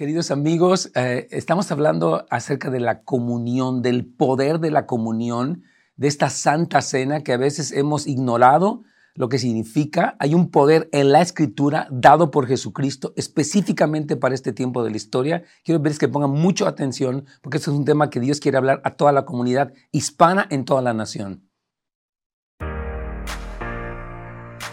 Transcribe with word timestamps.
Queridos 0.00 0.30
amigos, 0.30 0.90
eh, 0.94 1.28
estamos 1.30 1.70
hablando 1.70 2.24
acerca 2.30 2.70
de 2.70 2.80
la 2.80 3.02
comunión, 3.02 3.82
del 3.82 4.06
poder 4.06 4.58
de 4.58 4.70
la 4.70 4.86
comunión, 4.86 5.62
de 5.96 6.08
esta 6.08 6.30
santa 6.30 6.80
cena 6.80 7.20
que 7.20 7.34
a 7.34 7.36
veces 7.36 7.70
hemos 7.70 8.06
ignorado 8.06 8.82
lo 9.14 9.28
que 9.28 9.38
significa. 9.38 10.16
Hay 10.18 10.32
un 10.32 10.50
poder 10.50 10.88
en 10.92 11.12
la 11.12 11.20
escritura 11.20 11.86
dado 11.90 12.30
por 12.30 12.46
Jesucristo 12.46 13.12
específicamente 13.14 14.16
para 14.16 14.34
este 14.34 14.54
tiempo 14.54 14.82
de 14.82 14.90
la 14.90 14.96
historia. 14.96 15.44
Quiero 15.64 15.82
verles 15.82 15.98
que 15.98 16.08
pongan 16.08 16.30
mucha 16.30 16.66
atención 16.66 17.26
porque 17.42 17.58
este 17.58 17.70
es 17.70 17.76
un 17.76 17.84
tema 17.84 18.08
que 18.08 18.20
Dios 18.20 18.40
quiere 18.40 18.56
hablar 18.56 18.80
a 18.84 18.92
toda 18.92 19.12
la 19.12 19.26
comunidad 19.26 19.74
hispana 19.92 20.46
en 20.48 20.64
toda 20.64 20.80
la 20.80 20.94
nación. 20.94 21.49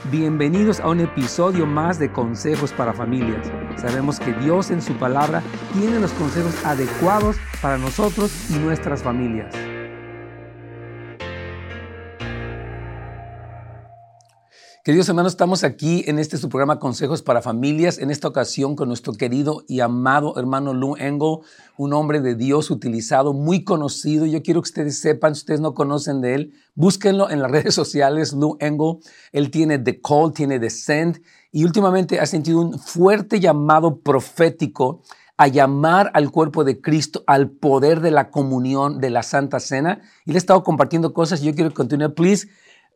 Bienvenidos 0.09 0.79
a 0.79 0.87
un 0.87 1.01
episodio 1.01 1.65
más 1.65 1.99
de 1.99 2.09
Consejos 2.09 2.71
para 2.71 2.93
Familias. 2.93 3.51
Sabemos 3.75 4.21
que 4.21 4.31
Dios 4.31 4.71
en 4.71 4.81
su 4.81 4.93
palabra 4.93 5.43
tiene 5.73 5.99
los 5.99 6.13
consejos 6.13 6.63
adecuados 6.63 7.35
para 7.61 7.77
nosotros 7.77 8.31
y 8.49 8.53
nuestras 8.53 9.03
familias. 9.03 9.53
Queridos 14.87 15.09
hermanos, 15.09 15.33
estamos 15.33 15.65
aquí 15.65 16.05
en 16.07 16.17
este 16.17 16.37
su 16.37 16.47
programa 16.47 16.79
Consejos 16.79 17.21
para 17.21 17.41
Familias, 17.41 17.97
en 17.97 18.09
esta 18.09 18.29
ocasión 18.29 18.77
con 18.77 18.87
nuestro 18.87 19.11
querido 19.11 19.65
y 19.67 19.81
amado 19.81 20.39
hermano 20.39 20.73
Lou 20.73 20.95
Engel, 20.95 21.39
un 21.75 21.91
hombre 21.91 22.21
de 22.21 22.35
Dios 22.35 22.71
utilizado, 22.71 23.33
muy 23.33 23.65
conocido. 23.65 24.25
Yo 24.25 24.41
quiero 24.41 24.61
que 24.61 24.69
ustedes 24.69 24.97
sepan, 24.97 25.35
si 25.35 25.39
ustedes 25.39 25.59
no 25.59 25.73
conocen 25.73 26.21
de 26.21 26.35
él, 26.35 26.53
búsquenlo 26.73 27.29
en 27.29 27.41
las 27.41 27.51
redes 27.51 27.75
sociales, 27.75 28.31
Lou 28.31 28.55
Engel. 28.61 28.99
Él 29.33 29.51
tiene 29.51 29.77
The 29.77 29.99
Call, 29.99 30.31
tiene 30.31 30.57
The 30.57 30.69
Send 30.69 31.21
y 31.51 31.65
últimamente 31.65 32.21
ha 32.21 32.25
sentido 32.25 32.61
un 32.61 32.79
fuerte 32.79 33.41
llamado 33.41 33.99
profético 33.99 35.01
a 35.35 35.49
llamar 35.49 36.11
al 36.13 36.31
cuerpo 36.31 36.63
de 36.63 36.79
Cristo 36.79 37.25
al 37.27 37.49
poder 37.49 37.99
de 37.99 38.11
la 38.11 38.31
comunión 38.31 39.01
de 39.01 39.09
la 39.09 39.21
Santa 39.21 39.59
Cena. 39.59 39.99
Y 40.25 40.31
le 40.31 40.37
he 40.37 40.39
estado 40.39 40.63
compartiendo 40.63 41.13
cosas 41.13 41.41
y 41.41 41.45
yo 41.45 41.53
quiero 41.55 41.73
continuar. 41.73 42.13
Please 42.13 42.47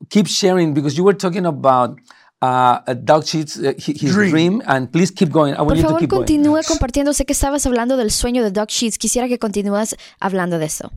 keep 0.10 0.28
sharing 0.28 0.74
because 0.74 0.98
you 0.98 1.04
were 1.04 1.18
talking 1.18 1.46
about 1.46 2.00
uh, 2.42 2.80
Doug 3.04 3.26
Sheets, 3.26 3.58
uh, 3.58 3.74
his 3.78 4.14
dream. 4.14 4.32
dream. 4.32 4.62
and 4.68 4.92
please 4.92 5.12
keep 5.12 5.30
going. 5.32 5.54
I 5.54 5.62
want 5.62 5.70
Por 5.70 5.76
you 5.78 5.84
favor, 5.84 5.96
to 5.96 6.00
keep 6.00 6.10
continúe 6.10 6.54
going. 6.54 6.64
compartiendo. 6.64 7.14
Sé 7.14 7.26
que 7.26 7.34
estabas 7.34 7.66
hablando 7.66 7.98
del 7.98 8.12
sueño 8.12 8.44
de 8.44 8.52
Doug 8.52 8.70
Sheets. 8.70 8.98
Quisiera 8.98 9.28
que 9.28 9.38
continúas 9.38 9.96
hablando 10.20 10.58
de 10.58 10.66
eso. 10.66 10.92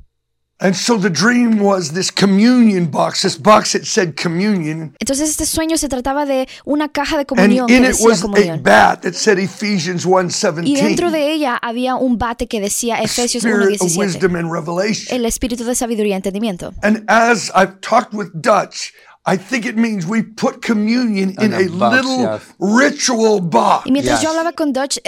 Entonces 4.99 5.31
este 5.31 5.47
sueño 5.47 5.77
se 5.77 5.89
trataba 5.89 6.27
de 6.27 6.49
una 6.65 6.89
caja 6.91 7.17
de 7.17 7.21
And 7.23 7.27
comunión 7.29 7.67
que 7.67 7.77
in 7.77 7.85
it 7.85 7.89
decía 7.91 8.07
was 8.07 8.19
a 8.21 8.23
comunión. 8.23 8.63
bat 8.63 9.03
that 9.03 9.15
said 9.15 9.39
Ephesians 9.39 10.07
Y 10.07 10.77
dentro 10.77 11.09
1:17. 11.09 11.11
de 11.11 11.33
ella 11.33 11.57
había 11.61 11.97
un 11.97 12.19
bate 12.19 12.47
que 12.47 12.61
decía 12.61 13.01
Efesios 13.03 13.45
Spirit 13.45 13.81
of 13.81 13.89
1:17. 13.89 13.99
wisdom 13.99 14.37
and 14.37 14.53
revelation. 14.53 15.15
El 15.17 15.25
espíritu 15.27 15.65
de 15.65 15.75
sabiduría 15.75 16.13
y 16.13 16.17
entendimiento. 16.17 16.73
And 16.83 17.05
as 17.09 17.51
I've 17.55 17.81
talked 17.81 18.15
with 18.15 18.29
Dutch, 18.35 18.93
I 19.27 19.37
think 19.37 19.65
it 19.67 19.77
means 19.77 20.07
we 20.07 20.23
put 20.23 20.65
communion 20.65 21.31
in 21.41 21.47
In 21.47 21.55
a 21.55 21.59
a 21.59 21.69
box, 21.69 21.97
little 21.97 22.41
ritual 22.61 23.41
box. 23.41 23.87
Y 23.87 23.93
mientras 23.93 24.23
yo 24.23 24.29
hablaba 24.31 24.53
con 24.53 24.73
Dutch, 24.73 24.99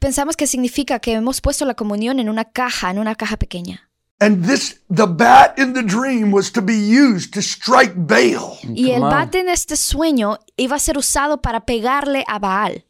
pensamos 0.00 0.36
que 0.36 0.46
significa 0.46 0.98
que 0.98 1.12
hemos 1.12 1.40
puesto 1.40 1.64
la 1.64 1.74
comunión 1.74 2.18
en 2.18 2.28
una 2.28 2.44
caja, 2.46 2.90
en 2.90 2.98
una 2.98 3.14
caja 3.14 3.36
pequeña. 3.36 3.89
And 4.20 4.44
this 4.44 4.78
the 4.90 5.06
bat 5.06 5.58
in 5.58 5.72
the 5.72 5.82
dream 5.82 6.30
was 6.30 6.50
to 6.52 6.60
be 6.60 6.76
used 6.76 7.32
to 7.34 7.40
strike 7.40 7.94
Baal. 7.96 8.58
Mm, 8.62 8.76
y 8.76 8.90
el 8.92 9.00
bate 9.00 9.40
en 9.40 9.48
este 9.48 9.76
sueño 9.76 10.38
iba 10.58 10.76
a 10.76 10.78
ser 10.78 10.98
usado 10.98 11.40
para 11.40 11.60
pegarle 11.60 12.24
a 12.28 12.38
Baal. 12.38 12.84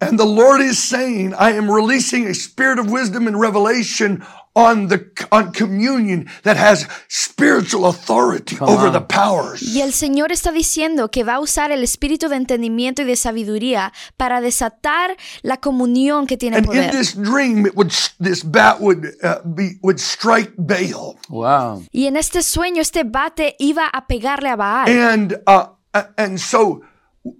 And 0.00 0.18
the 0.18 0.26
Lord 0.26 0.60
is 0.60 0.82
saying, 0.82 1.34
I 1.34 1.52
am 1.52 1.70
releasing 1.70 2.26
a 2.26 2.34
spirit 2.34 2.78
of 2.78 2.90
wisdom 2.90 3.26
and 3.26 3.40
revelation 3.40 4.22
on 4.56 4.88
the 4.88 4.98
on 5.30 5.52
communion 5.52 6.26
that 6.42 6.56
has 6.56 6.88
spiritual 7.08 7.84
authority 7.86 8.56
Come 8.56 8.68
over 8.70 8.86
on. 8.86 8.92
the 8.94 9.00
powers. 9.02 9.60
Y 9.62 9.82
el 9.82 9.92
Señor 9.92 10.32
está 10.32 10.50
diciendo 10.50 11.10
que 11.10 11.24
va 11.24 11.34
a 11.34 11.40
usar 11.40 11.70
el 11.72 11.82
espíritu 11.82 12.28
de 12.30 12.36
entendimiento 12.36 13.02
y 13.02 13.04
de 13.04 13.16
sabiduría 13.16 13.92
para 14.16 14.40
desatar 14.40 15.16
la 15.42 15.58
comunión 15.58 16.26
que 16.26 16.38
tiene 16.38 16.56
And 16.56 16.64
in 16.66 16.72
poder. 16.72 16.90
this 16.90 17.14
dream, 17.14 17.66
it 17.66 17.74
would 17.76 17.92
this 18.18 18.42
bat 18.42 18.80
would 18.80 19.04
uh, 19.22 19.40
be 19.44 19.78
would 19.82 19.98
strike 20.00 20.52
Baal, 20.56 21.16
Wow. 21.28 21.84
Y 21.92 22.06
en 22.06 22.16
este 22.16 22.42
sueño 22.42 22.80
este 22.80 23.04
bate 23.04 23.56
iba 23.58 23.86
a 23.86 24.06
pegarle 24.06 24.48
a 24.48 24.56
Baal. 24.56 24.88
and 24.88 25.34
uh, 25.46 25.66
uh, 25.94 26.02
and 26.16 26.38
so 26.40 26.80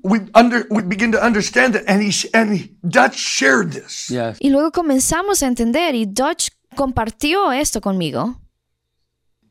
we 0.02 0.18
under 0.34 0.66
we 0.70 0.82
begin 0.82 1.12
to 1.12 1.18
understand 1.24 1.72
that, 1.74 1.84
and 1.86 2.02
he 2.02 2.12
and 2.34 2.52
he, 2.58 2.76
Dutch 2.86 3.16
shared 3.16 3.72
this. 3.72 4.10
Yes. 4.10 4.36
Y 4.40 4.50
luego 4.50 4.70
comenzamos 4.70 5.42
a 5.42 5.46
entender 5.46 5.94
y 5.94 6.04
Dutch 6.06 6.50
compartió 6.76 7.50
esto 7.52 7.80
conmigo. 7.80 8.36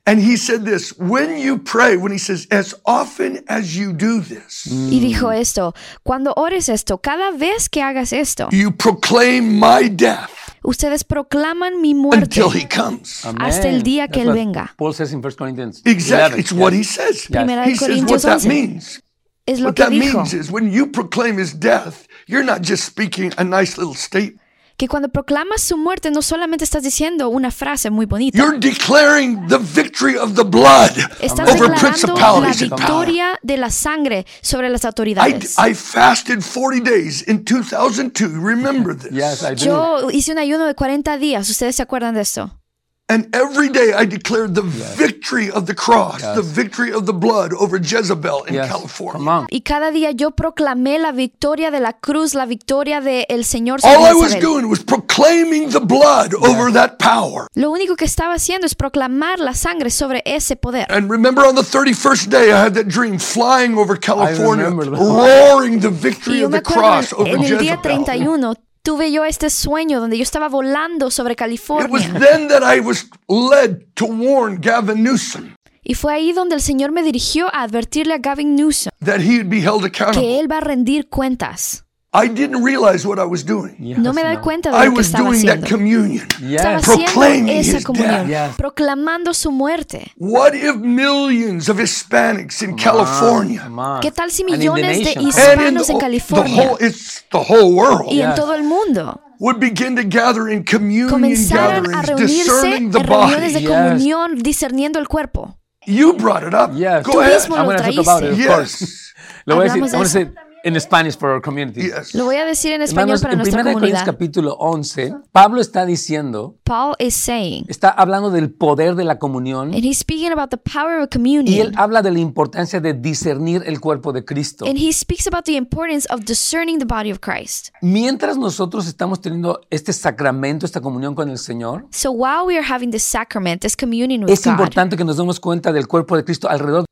And 0.07 0.19
he 0.21 0.37
said 0.37 0.65
this 0.65 0.93
when 0.99 1.39
you 1.39 1.57
pray, 1.57 1.97
when 1.97 2.11
he 2.11 2.19
says, 2.19 2.47
as 2.51 2.75
often 2.85 3.43
as 3.47 3.75
you 3.75 3.91
do 3.91 4.21
this, 4.21 4.67
Y 4.67 4.99
dijo 4.99 5.31
esto, 5.31 5.73
cuando 6.03 6.31
ores 6.37 6.69
esto, 6.69 6.99
cada 6.99 7.31
vez 7.31 7.69
que 7.69 7.81
hagas 7.81 8.13
esto, 8.13 8.47
you 8.51 8.71
proclaim 8.71 9.59
my 9.59 9.89
death 9.89 10.29
ustedes 10.63 11.03
proclaman 11.03 11.81
mi 11.81 11.95
muerte. 11.95 12.23
until 12.39 12.49
he 12.51 12.67
comes. 12.67 13.25
Hasta 13.39 13.67
el 13.67 13.81
día 13.81 14.07
que 14.07 14.23
That's 14.23 14.25
Él 14.25 14.27
what 14.27 14.35
venga. 14.35 14.73
Paul 14.77 14.93
says 14.93 15.11
in 15.11 15.21
1 15.23 15.31
Corinthians. 15.37 15.81
Exactly. 15.85 16.39
11, 16.39 16.39
It's 16.39 16.51
what 16.51 16.71
he 16.73 16.79
yes. 16.79 16.89
says. 16.89 17.15
Yes. 17.15 17.27
Primera 17.31 17.65
He 17.65 17.71
de 17.71 17.77
says 17.77 17.89
what 17.89 17.97
Corintios 18.07 18.21
that 18.23 18.45
11. 18.45 18.49
means. 18.49 19.01
Es 19.47 19.59
lo 19.59 19.67
What 19.69 19.75
que 19.75 19.83
that 19.85 19.91
dijo. 19.91 20.17
means 20.19 20.33
is 20.35 20.51
when 20.51 20.71
you 20.71 20.87
proclaim 20.87 21.37
his 21.37 21.51
death, 21.53 22.07
you're 22.27 22.43
not 22.45 22.61
just 22.61 22.83
speaking 22.85 23.31
a 23.39 23.43
nice 23.43 23.75
little 23.77 23.93
statement. 23.95 24.39
Que 24.77 24.87
cuando 24.87 25.09
proclamas 25.09 25.61
su 25.61 25.77
muerte 25.77 26.11
no 26.11 26.21
solamente 26.21 26.65
estás 26.65 26.83
diciendo 26.83 27.29
una 27.29 27.49
frase 27.49 27.89
muy 27.89 28.05
bonita. 28.05 28.37
You're 28.37 28.59
declaring 28.59 29.47
the 29.47 29.57
victory 29.57 30.17
of 30.17 30.35
the 30.35 30.43
blood 30.43 30.91
Estás 31.21 31.49
over 31.49 31.71
declarando 31.71 32.41
la 32.41 32.51
victoria 32.51 33.39
de 33.41 33.57
la 33.57 33.69
sangre 33.69 34.25
sobre 34.41 34.69
las 34.69 34.83
I, 34.83 34.87
autoridades. 34.87 35.55
I 35.57 35.73
fasted 35.73 36.41
40 36.41 36.81
days 36.81 37.25
in 37.27 37.45
2002. 37.45 38.33
Remember 38.33 38.97
this. 38.97 39.11
Yes, 39.11 39.43
I 39.43 39.55
do. 39.55 39.65
Yo 39.65 40.11
hice 40.11 40.33
un 40.33 40.39
ayuno 40.39 40.65
de 40.65 40.75
40 40.75 41.17
días, 41.17 41.49
¿ustedes 41.49 41.77
se 41.77 41.83
acuerdan 41.83 42.15
de 42.15 42.21
esto? 42.21 42.59
And 43.07 43.27
every 43.35 43.69
day 43.69 43.93
I 43.93 44.05
declared 44.05 44.55
the 44.55 44.63
victory 44.63 45.51
of 45.51 45.67
the 45.67 45.75
cross, 45.75 46.23
the 46.23 46.41
victory 46.41 46.91
of 46.91 47.05
the 47.05 47.13
blood 47.13 47.53
over 47.53 47.77
Jezebel 47.77 48.45
in 48.45 48.55
yes. 48.55 48.67
California. 48.67 49.45
Y 49.51 49.61
cada 49.61 49.91
día 49.91 50.09
yo 50.09 50.31
proclamé 50.31 50.97
la 50.97 51.11
victoria 51.11 51.69
de 51.69 51.79
la 51.79 51.93
cruz, 51.93 52.33
la 52.33 52.47
victoria 52.47 53.01
del 53.01 53.45
Señor 53.45 53.81
sobre 53.81 53.95
All 53.95 54.07
I 54.07 54.13
was 54.15 54.35
doing 54.39 54.67
was 54.67 54.83
proclaiming 54.83 55.69
the 55.69 55.81
blood 55.81 56.33
over 56.33 56.73
that 56.73 56.97
power. 56.97 57.45
Lo 57.53 57.69
único 57.69 57.95
que 57.95 58.05
estaba 58.05 58.33
haciendo 58.33 58.65
es 58.65 58.73
proclamar 58.73 59.37
la 59.37 59.53
sangre 59.53 59.91
sobre 59.91 60.23
ese 60.25 60.55
poder. 60.55 60.87
And 60.89 61.07
remember 61.07 61.45
on 61.45 61.53
the 61.53 61.61
31st 61.61 62.29
day, 62.31 62.51
I 62.51 62.57
had 62.57 62.73
that 62.73 62.87
dream 62.87 63.19
flying 63.19 63.77
over 63.77 63.99
California, 63.99 64.71
roaring 64.71 65.79
the 65.79 65.91
victory 65.91 66.43
of 66.43 66.51
the 66.51 66.63
cross 66.63 67.13
over 67.13 67.29
en 67.29 67.43
el 67.43 67.59
día 67.59 67.77
Jezebel. 67.83 68.03
31 68.03 68.55
tuve 68.85 69.11
yo 69.11 69.25
este 69.25 69.49
sueño 69.49 69.99
donde 69.99 70.15
yo 70.17 70.23
estaba 70.23 70.47
volando 70.47 71.11
sobre 71.11 71.33
It 71.33 71.39
was 71.41 71.59
California. 71.67 72.19
then 72.19 72.47
that 72.47 72.61
I 72.63 72.79
was 72.79 73.07
led 73.27 73.79
to 73.95 74.05
warn 74.05 74.61
Gavin 74.61 75.03
Newsom 75.03 75.55
Y 75.83 75.93
fue 75.95 76.13
ahí 76.13 76.31
donde 76.33 76.55
el 76.55 76.61
Señor 76.61 76.91
me 76.91 77.03
dirigió 77.03 77.47
a 77.53 77.61
advertirle 77.63 78.13
a 78.13 78.17
Gavin 78.19 78.55
Newsom 78.55 78.91
that 79.03 79.19
he'd 79.19 79.49
be 79.49 79.57
held 79.59 79.83
accountable. 79.85 80.21
que 80.21 80.39
él 80.39 80.49
va 80.51 80.57
a 80.57 80.61
rendir 80.61 81.09
cuentas. 81.09 81.84
I 82.17 82.29
didn't 82.29 82.63
realize 82.63 83.05
what 83.05 83.19
I 83.19 83.25
was 83.25 83.43
doing. 83.43 83.75
Yes, 83.79 83.97
No 83.97 84.13
me 84.13 84.23
da 84.23 84.39
cuenta 84.39 84.71
de 84.71 84.77
I 84.77 84.85
lo 84.85 84.91
que 84.91 84.97
was 84.99 85.07
estaba 85.07 85.29
doing 85.29 85.45
that 85.45 85.57
haciendo. 85.63 85.69
communion. 85.69 86.27
Estaba 86.27 86.49
Yes. 86.49 86.61
haciendo 86.65 87.03
Proclaiming 87.11 87.49
esa 87.57 87.77
his 87.77 87.83
comunión, 87.85 88.27
death. 88.27 88.49
Yes. 88.49 88.55
proclamando 88.57 89.33
su 89.33 89.51
muerte. 89.51 90.11
What 90.17 90.53
if 90.53 90.75
millions 90.77 91.67
of 91.67 91.79
Hispanics 91.79 92.61
in 92.61 92.75
California. 92.75 93.69
¿Qué 94.01 94.11
tal 94.11 94.31
si 94.31 94.43
And 94.43 94.49
in 94.51 94.55
the 94.55 94.57
millones 94.59 94.97
de 94.99 95.03
nation. 95.03 95.25
his- 95.27 95.37
and 95.37 95.61
in 95.61 95.67
hispanos 95.77 95.89
en 95.89 95.95
the 95.97 96.01
California? 96.01 96.55
whole 96.69 96.77
it's 96.79 97.23
the 97.31 97.37
whole 97.39 97.73
world 97.73 98.07
Y 98.11 98.21
en 98.21 98.33
todo 98.35 98.53
el 98.55 98.63
mundo 98.63 99.19
would 99.39 99.59
begin 99.59 99.95
to 99.95 100.03
gather 100.07 100.47
in 100.49 100.63
communion 100.63 101.09
comenzaran 101.09 101.85
a 101.85 102.01
gatherings, 102.01 102.07
reunirse 102.07 102.43
discerning 102.43 102.83
en 102.95 103.03
reuniones 103.03 103.53
de 103.53 103.63
comunión 103.65 104.35
discerniendo 104.41 104.99
el 104.99 105.07
cuerpo. 105.07 105.57
You 105.85 106.13
brought 106.13 106.43
it 106.47 106.53
up. 106.53 106.71
Yes. 106.75 107.03
Go 107.03 107.11
Tú 107.11 107.19
ahead. 107.21 107.33
mismo 107.35 107.55
I'm 107.57 107.63
lo 107.67 107.73
going 107.73 107.77
to 107.77 107.83
talk 107.83 108.07
about 108.07 108.23
it, 108.23 108.31
of 108.31 108.37
Yes. 108.39 108.47
course. 108.47 109.13
Lo 109.45 109.55
voy 109.57 109.67
a 109.69 109.73
decir, 109.73 110.33
In 110.65 110.75
Spanish 110.81 111.15
for 111.15 111.29
our 111.29 111.41
community. 111.43 111.83
Yes. 111.83 112.15
Lo 112.15 112.25
voy 112.25 112.37
a 112.37 112.45
decir 112.45 112.73
en 112.73 112.81
español 112.81 113.17
Hermanos, 113.17 113.21
para 113.21 113.33
en 113.33 113.37
nuestra 113.37 113.61
1 113.61 113.73
Corintios 113.73 113.99
comunidad. 114.01 114.05
capítulo 114.05 114.55
11, 114.55 115.13
Pablo 115.31 115.61
está 115.61 115.85
diciendo, 115.85 116.57
Paul 116.63 116.95
is 116.97 117.13
saying, 117.13 117.65
está 117.67 117.89
hablando 117.89 118.31
del 118.31 118.49
poder 118.49 118.95
de 118.95 119.03
la 119.03 119.19
comunión 119.19 119.75
and 119.75 119.85
he's 119.85 119.99
speaking 119.99 120.31
about 120.31 120.49
the 120.49 120.57
power 120.57 121.01
of 121.01 121.09
y 121.15 121.59
él 121.59 121.71
habla 121.75 122.01
de 122.01 122.09
la 122.09 122.17
importancia 122.17 122.81
de 122.81 122.95
discernir 122.95 123.61
el 123.67 123.79
cuerpo 123.79 124.11
de 124.11 124.25
Cristo. 124.25 124.65
And 124.65 124.75
he 124.75 124.91
speaks 124.91 125.27
about 125.27 125.45
the 125.45 125.55
importance 125.55 126.07
of 126.11 126.25
discerning 126.25 126.79
the 126.79 126.85
body 126.85 127.11
of 127.11 127.19
Christ. 127.19 127.69
Mientras 127.83 128.35
nosotros 128.35 128.87
estamos 128.87 129.21
teniendo 129.21 129.61
este 129.69 129.93
sacramento, 129.93 130.65
esta 130.65 130.81
comunión 130.81 131.13
con 131.13 131.29
el 131.29 131.37
Señor, 131.37 131.85
So 131.91 132.09
while 132.11 132.43
we 132.43 132.57
are 132.57 132.65
having 132.67 132.89
this 132.89 133.03
sacrament, 133.03 133.61
this 133.61 133.75
communion 133.75 134.23
with 134.23 134.31
es 134.31 134.43
God, 134.43 134.53
importante 134.53 134.97
que 134.97 135.05
nos 135.05 135.17
demos 135.17 135.39
cuenta 135.39 135.71
del 135.71 135.87
cuerpo 135.87 136.17
de 136.17 136.25
Cristo 136.25 136.49
alrededor 136.49 136.85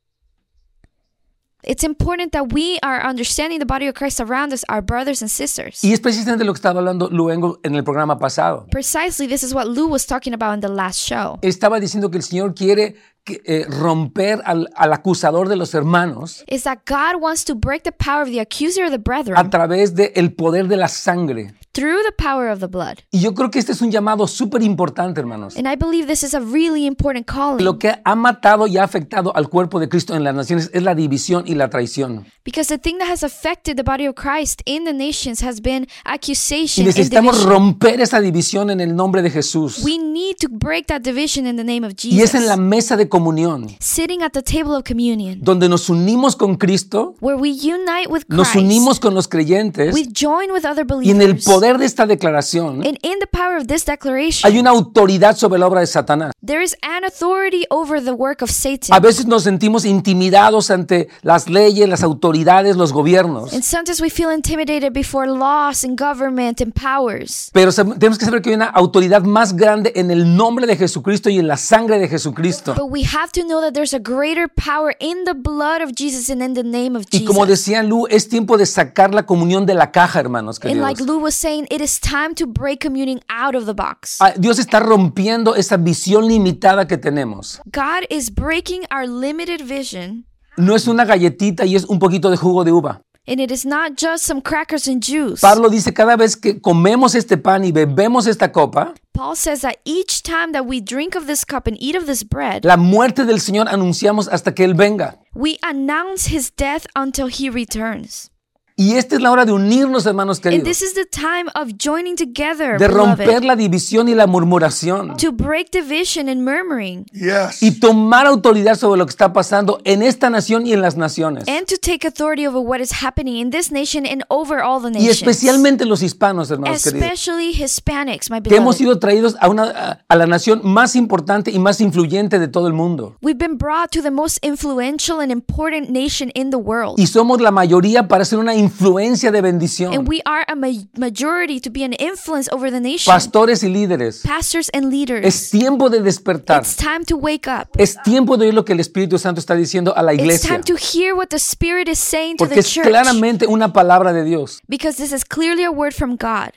It's 1.65 1.83
important 1.86 2.33
that 2.33 2.51
we 2.51 2.77
are 2.83 3.01
understanding 3.01 3.60
the 3.60 3.65
body 3.65 3.88
of 3.88 3.95
Christ 3.95 4.19
around 4.19 4.51
us, 4.51 4.65
our 4.68 4.81
brothers 4.81 5.21
and 5.21 5.31
sisters. 5.31 5.81
Y 5.81 5.94
es 5.94 6.01
precisamente 6.01 6.44
lo 6.44 6.51
que 6.51 6.57
estaba 6.57 6.80
hablando 6.80 7.10
Luengo 7.10 7.60
en 7.63 7.75
el 7.75 7.83
programa 7.86 8.19
pasado. 8.19 8.68
Precisely, 8.69 9.27
this 9.27 9.44
is 9.44 9.54
what 9.54 9.68
Lou 9.68 9.88
was 9.88 10.06
talking 10.06 10.33
about 10.33 10.54
in 10.56 10.60
the 10.60 10.68
last 10.68 11.00
show. 11.00 11.39
Estaba 11.42 11.80
diciendo 11.80 12.12
que 12.12 12.18
el 12.18 12.24
Señor 12.24 12.54
quiere 12.54 12.95
eh, 13.25 13.66
romper 13.70 14.42
al, 14.46 14.70
al 14.75 14.94
acusador 14.94 15.48
de 15.48 15.56
los 15.56 15.74
hermanos 15.74 16.44
Is 16.48 16.64
that 16.64 16.80
God 16.86 17.22
wants 17.22 17.46
to 17.46 17.56
break 17.56 17.84
the 17.84 17.92
power 17.92 18.22
of 18.24 18.30
the 18.30 18.42
accuser 18.42 18.84
of 18.84 18.90
the 18.92 18.96
a 18.96 18.98
brethren 18.98 19.50
través 19.50 19.96
del 19.96 20.34
poder 20.34 20.68
de 20.68 20.78
la 20.78 20.88
sangre. 20.88 21.54
through 21.74 22.04
the 22.04 22.12
power 22.12 22.50
of 22.50 22.60
the 22.60 22.68
blood. 22.68 23.00
Y 23.12 23.20
yo 23.20 23.34
creo 23.34 23.50
que 23.50 23.60
este 23.60 23.72
es 23.72 23.81
un 23.81 23.92
llamado 23.92 24.28
súper 24.28 24.62
importante, 24.62 25.20
hermanos. 25.20 25.56
And 25.58 25.68
I 25.68 25.75
believe 25.75 26.08
this 26.08 26.24
is 26.24 26.34
a 26.36 26.40
really 26.40 26.86
important 26.86 27.25
calling 27.25 27.64
Lo 27.66 27.80
que 27.80 27.96
ha 28.04 28.16
matado 28.16 28.68
y 28.68 28.78
ha 28.78 28.84
afectado 28.84 29.36
al 29.36 29.50
cuerpo 29.50 29.80
de 29.80 29.90
Cristo 29.90 30.16
en 30.16 30.24
las 30.24 30.36
naciones 30.36 30.70
es 30.74 30.84
la 30.84 30.94
división 30.94 31.44
y 31.48 31.56
la 31.56 31.70
traición. 31.70 32.25
Because 32.44 32.68
the 32.68 32.78
thing 32.78 32.98
that 33.00 33.07
has 33.10 33.24
affected 33.24 33.78
the 33.78 33.84
body 33.84 34.06
of 34.06 34.16
Christ 34.16 34.62
in 34.66 34.84
the 34.86 34.94
nations 34.94 35.42
has 35.44 35.62
been 35.62 35.88
Y 36.06 36.13
accusation 36.13 36.86
and 36.86 36.95
necesitamos 36.95 37.44
romper 37.44 38.01
esa 38.01 38.19
división 38.19 38.69
en 38.69 38.80
el 38.81 38.95
nombre 38.95 39.22
de 39.22 39.30
Jesús. 39.30 39.81
We 39.84 39.98
need 39.98 40.36
to 40.42 40.48
break 40.50 40.88
that 40.88 41.01
division 41.01 41.45
in 41.48 41.56
the 41.56 41.63
name 41.63 41.86
of 41.86 41.94
Y 42.04 42.22
es 42.22 42.34
en 42.36 42.45
la 42.48 42.54
Jesus. 42.56 42.60
mesa 42.66 42.98
de 42.98 43.07
comunión, 43.07 43.68
Sitting 43.80 44.22
at 44.24 44.31
the 44.31 44.42
table 44.42 44.75
of 44.75 44.84
communion, 44.84 45.40
donde 45.42 45.69
nos 45.69 45.90
unimos 45.90 46.36
con 46.36 46.56
Cristo, 46.57 47.16
where 47.22 47.38
we 47.40 47.50
unite 47.51 48.10
with 48.10 48.24
nos 48.28 48.50
Christ, 48.50 48.66
unimos 48.66 49.00
con 49.00 49.13
los 49.13 49.28
creyentes 49.28 49.94
we 49.94 50.06
join 50.13 50.51
with 50.51 50.66
other 50.66 50.86
y 51.01 51.12
en 51.12 51.22
el 51.22 51.34
believers. 51.34 51.46
poder 51.46 51.78
de 51.78 51.86
esta 51.86 52.06
declaración 52.06 52.86
And 52.86 52.98
in 53.04 53.19
the 53.19 53.28
power 53.31 53.57
of 53.57 53.68
this 53.68 53.86
declaration, 53.86 54.50
hay 54.51 54.60
una 54.60 54.72
autoridad 54.72 55.36
sobre 55.38 55.60
la 55.60 55.68
obra 55.68 55.80
de 55.81 55.88
Satanás. 55.88 56.34
there 56.46 56.62
is 56.63 56.75
an 56.81 57.04
authority 57.06 57.66
over 57.69 58.04
the 58.04 58.12
work 58.13 58.42
of 58.42 58.50
A 58.50 58.54
Satan. 58.54 59.01
veces 59.01 59.25
nos 59.28 59.44
sentimos 59.44 59.86
intimidados 59.86 60.69
ante 60.72 61.07
las 61.22 61.50
leyes, 61.50 61.88
las 61.88 62.04
autoridades, 62.04 62.32
los 62.33 62.91
gobiernos. 62.94 63.53
And 63.53 63.63
sometimes 63.63 64.01
we 64.01 64.09
feel 64.09 64.30
intimidated 64.31 64.94
before 64.94 65.27
laws 65.27 65.83
and 65.83 66.00
government 66.00 66.62
and 66.62 66.74
powers. 66.74 67.50
Pero 67.53 67.71
tenemos 67.71 68.18
que 68.18 68.25
saber 68.25 68.41
que 68.41 68.50
hay 68.50 68.56
una 68.56 68.68
autoridad 68.68 69.24
más 69.24 69.56
grande 69.56 69.94
en 69.95 70.12
el 70.12 70.35
nombre 70.35 70.65
de 70.65 70.75
Jesucristo 70.75 71.30
y 71.30 71.39
en 71.39 71.47
la 71.47 71.57
sangre 71.57 72.00
de 72.00 72.07
Jesucristo. 72.07 72.74
But 72.75 72.89
we 72.89 73.03
have 73.03 73.31
to 73.33 73.41
know 73.41 73.62
that 73.62 73.74
there's 73.74 73.94
a 73.94 74.00
greater 74.00 74.47
power 74.47 74.95
in 75.00 75.25
the 75.25 75.33
blood 75.33 75.81
of 75.81 75.91
Jesus 75.95 76.30
and 76.30 76.41
in 76.41 76.53
the 76.53 76.63
name 76.63 76.95
of 76.97 77.06
Y 77.12 77.25
como 77.25 77.45
decía 77.45 77.83
Lu, 77.83 78.07
es 78.09 78.27
tiempo 78.30 78.57
de 78.57 78.65
sacar 78.65 79.13
la 79.13 79.25
comunión 79.25 79.65
de 79.65 79.74
la 79.74 79.91
caja, 79.91 80.19
hermanos 80.19 80.59
And 80.63 80.81
like 80.81 80.97
queridos. 80.97 81.07
Lou 81.07 81.19
was 81.19 81.36
saying, 81.36 81.68
it 81.69 81.81
is 81.81 82.00
time 82.00 82.33
to 82.36 82.47
break 82.47 82.79
communing 82.79 83.21
out 83.29 83.56
of 83.56 83.65
the 83.65 83.74
box. 83.74 84.18
Ah, 84.19 84.33
Dios 84.38 84.59
está 84.59 84.79
rompiendo 84.79 85.56
esa 85.56 85.77
visión 85.77 86.27
limitada 86.27 86.88
que 86.88 86.97
tenemos. 86.97 87.62
God 87.65 88.06
is 88.09 88.29
breaking 88.29 88.86
our 88.91 89.07
limited 89.07 89.62
vision, 89.62 90.25
No 90.57 90.75
es 90.75 90.88
una 90.88 91.05
galletita 91.05 91.65
y 91.65 91.75
es 91.75 91.85
un 91.85 92.00
poquito 92.00 92.29
de 92.29 92.38
jugo 92.38 92.63
de 92.63 92.71
uva. 92.71 93.01
and 93.25 93.39
it 93.39 93.51
is 93.51 93.65
not 93.65 93.95
just 93.95 94.25
some 94.25 94.41
crackers 94.41 94.85
and 94.85 95.01
juice. 95.01 95.39
Pablo 95.39 95.69
dice, 95.69 95.94
cada 95.94 96.17
vez 96.17 96.35
que 96.35 96.59
comemos 96.59 97.15
este 97.15 97.38
pan 97.38 97.63
y 97.63 97.71
bebemos 97.71 98.27
esta 98.27 98.51
copa, 98.51 98.94
Paul 99.13 99.38
says 99.38 99.61
that 99.61 99.77
each 99.85 100.23
time 100.23 100.51
that 100.51 100.65
we 100.65 100.81
drink 100.81 101.15
of 101.15 101.25
this 101.25 101.45
cup 101.45 101.65
and 101.65 101.77
eat 101.79 101.95
of 101.95 102.05
this 102.05 102.21
bread, 102.23 102.65
la 102.65 102.75
muerte 102.75 103.23
del 103.23 103.39
Señor 103.39 103.67
anunciamos 103.69 104.27
hasta 104.27 104.53
que 104.53 104.65
Él 104.65 104.73
venga. 104.73 105.17
we 105.33 105.57
announce 105.63 106.27
his 106.35 106.51
death 106.51 106.85
until 106.97 107.27
he 107.27 107.50
returns. 107.50 108.29
Y 108.75 108.94
esta 108.96 109.16
es 109.16 109.22
la 109.22 109.31
hora 109.31 109.46
de 109.46 109.52
unirnos, 109.52 110.06
hermanos 110.08 110.38
And 110.38 110.44
queridos. 110.44 110.64
this 110.68 110.81
is 110.81 110.96
the 110.96 111.06
time 111.06 111.48
of 111.54 111.74
joining 111.78 112.16
together, 112.16 112.80
De 112.80 112.88
romper 112.88 113.28
beloved, 113.28 113.44
la 113.44 113.56
división 113.56 114.10
y 114.10 114.16
la 114.16 114.25
murmuración. 114.25 115.16
to 115.18 115.31
break 115.31 115.70
division 115.72 116.28
and 116.28 116.42
murmuring, 116.44 117.06
Yes. 117.14 117.62
Y 117.62 117.80
tomar 117.80 118.25
autoridad 118.25 118.75
sobre 118.75 118.98
lo 118.98 119.06
que 119.06 119.12
está 119.12 119.31
pasando 119.31 119.80
en 119.84 120.02
esta 120.02 120.30
nación 120.31 120.66
y 120.66 120.74
en 120.74 120.81
las 120.81 120.98
naciones. 120.98 121.44
and 121.48 121.68
to 121.68 121.75
take 121.78 122.06
authority 122.08 122.48
over 122.48 122.60
what 122.60 122.80
is 122.80 123.04
happening 123.04 123.38
in 123.38 123.52
this 123.52 123.72
nation 123.72 124.06
and 124.08 124.24
over 124.30 124.62
all 124.62 124.80
the 124.81 124.88
Y 124.90 124.94
nations. 125.06 125.22
especialmente 125.22 125.86
los 125.86 126.02
hispanos, 126.02 126.50
hermanos 126.50 126.81
queridos. 126.84 127.04
Especially 127.12 127.52
Hispanics, 127.54 128.31
my 128.31 128.42
Que 128.42 128.56
hemos 128.58 128.78
beloved. 128.78 128.78
sido 128.78 129.00
traídos 129.00 129.36
a, 129.40 129.50
una, 129.50 130.00
a 130.08 130.16
la 130.16 130.25
nación 130.25 130.62
más 130.64 130.96
importante 130.96 131.52
y 131.52 131.60
más 131.60 131.80
influyente 131.80 132.40
de 132.40 132.48
todo 132.48 132.66
el 132.68 132.74
mundo. 132.74 133.18
We've 133.22 133.38
been 133.38 133.58
brought 133.58 133.92
to 133.92 134.02
the 134.02 134.10
most 134.12 134.44
influential 134.44 135.20
and 135.20 135.31
important 135.31 135.90
nation 135.90 136.31
in 136.34 136.50
the 136.50 136.58
world. 136.58 136.96
Y 136.98 137.06
somos 137.08 137.40
la 137.40 137.52
mayoría 137.52 138.08
para 138.08 138.25
ser 138.25 138.40
una 138.40 138.56
influencia 138.63 139.31
de 139.31 139.42
bendición. 139.42 139.94
And 139.94 140.07
we 140.07 140.21
are 140.25 140.44
a 140.48 140.56
ma- 140.56 140.68
majority 140.98 141.60
to 141.62 141.69
be 141.71 141.83
an 141.83 141.94
influence 142.00 142.50
over 142.51 142.71
the 142.71 142.80
nation. 142.80 143.12
Pastores 143.13 143.63
y 143.63 143.69
líderes. 143.69 144.21
Pastors 144.24 144.69
and 144.74 144.89
leaders. 144.92 145.25
Es 145.25 145.50
tiempo 145.51 145.89
de 145.89 146.01
despertar. 146.01 146.62
It's 146.62 146.75
time 146.75 147.06
to 147.06 147.15
wake 147.18 147.48
up. 147.48 147.69
Es 147.77 147.95
tiempo 148.04 148.38
de 148.38 148.48
oír 148.48 148.54
lo 148.54 148.65
que 148.65 148.74
el 148.74 148.80
Espíritu 148.80 149.18
Santo 149.19 149.39
está 149.39 149.56
diciendo 149.56 149.94
a 149.95 150.01
la 150.01 150.13
It's 150.13 150.21
iglesia. 150.24 150.50
time 150.50 150.63
to 150.63 150.75
hear 150.75 151.13
what 151.15 151.27
the 151.27 151.38
Spirit 151.39 151.88
is 151.88 152.00
saying 152.00 152.38
to 152.38 152.45
Porque 152.45 152.56
the 152.56 152.60
es 152.62 152.69
church. 152.71 152.88
claramente 152.88 153.45
una 153.48 153.71
palabra 153.74 154.13
de 154.13 154.24
Dios. 154.24 154.62
Because 154.68 154.98
this 154.98 155.12
is 155.12 155.24
clearly 155.24 155.63
a 155.63 155.71
word 155.71 155.94
from 155.94 156.12
God. 156.15 156.51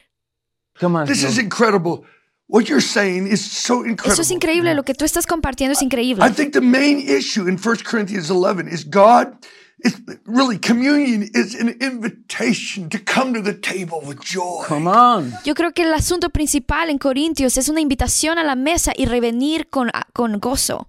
Come 0.78 0.96
on, 0.98 1.06
This 1.06 1.22
no. 1.22 1.28
is 1.28 1.38
incredible. 1.38 2.04
What 2.48 2.66
you're 2.68 2.80
saying 2.80 3.26
is 3.26 3.40
so 3.44 3.82
Eso 3.84 3.90
es 4.22 4.30
incredible. 4.30 4.34
increíble. 4.34 4.74
Lo 4.74 4.84
que 4.84 4.94
tú 4.94 5.04
estás 5.04 5.26
compartiendo 5.26 5.72
es 5.72 5.82
increíble. 5.82 6.24
I 6.24 6.30
think 6.30 6.52
the 6.52 6.60
main 6.60 7.00
issue 7.00 7.48
in 7.48 7.58
1 7.58 7.76
Corinthians 7.82 8.30
11 8.30 8.68
is 8.68 8.84
God 8.88 9.34
is 9.84 9.94
really 10.24 10.58
communion 10.58 11.28
is 11.34 11.54
an 11.54 11.68
invitation 11.80 12.88
to 12.88 12.98
come 12.98 13.34
to 13.34 13.42
the 13.42 13.54
table 13.54 14.00
with 14.04 14.20
joy. 14.22 14.64
Come 14.66 14.88
on. 14.88 15.32
Yo 15.44 15.54
creo 15.54 15.72
que 15.72 15.82
el 15.84 15.92
asunto 15.94 16.30
principal 16.30 16.88
en 16.90 16.98
Corintios 16.98 17.56
es 17.56 17.68
una 17.68 17.80
invitación 17.80 18.38
a 18.38 18.42
la 18.44 18.54
mesa 18.56 18.92
y 18.96 19.06
revenir 19.06 19.68
con, 19.68 19.90
con 20.14 20.38
gozo. 20.40 20.88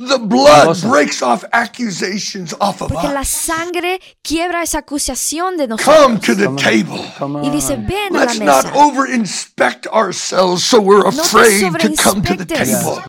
The 0.00 0.16
blood 0.18 0.80
breaks 0.82 1.22
off 1.22 1.42
accusations 1.52 2.54
off 2.60 2.80
of 2.82 2.92
Porque 2.92 3.08
la 3.08 3.22
us. 3.22 3.28
sangre 3.28 4.00
quiebra 4.22 4.62
esa 4.62 4.78
acusación 4.78 5.56
de 5.56 5.66
Come 5.66 5.76
nosotros. 5.76 6.20
to 6.20 6.34
the 6.36 6.48
table. 6.56 7.04
Come 7.18 7.42
Y 7.44 7.50
dice, 7.50 7.74
on. 7.74 7.86
ven 7.86 8.14
a 8.14 8.18
la 8.18 8.24
Let's 8.26 8.38
not 8.38 8.64
mesa. 8.66 8.78
over 8.78 9.10
inspect 9.12 9.88
ourselves 9.88 10.62
so 10.62 10.80
we're 10.80 11.02
No 11.02 11.10
te 11.10 11.18
afraid 11.20 11.72
to 11.80 12.02
come 12.02 12.22
to 12.22 12.36
the 12.36 12.44
table. 12.44 13.02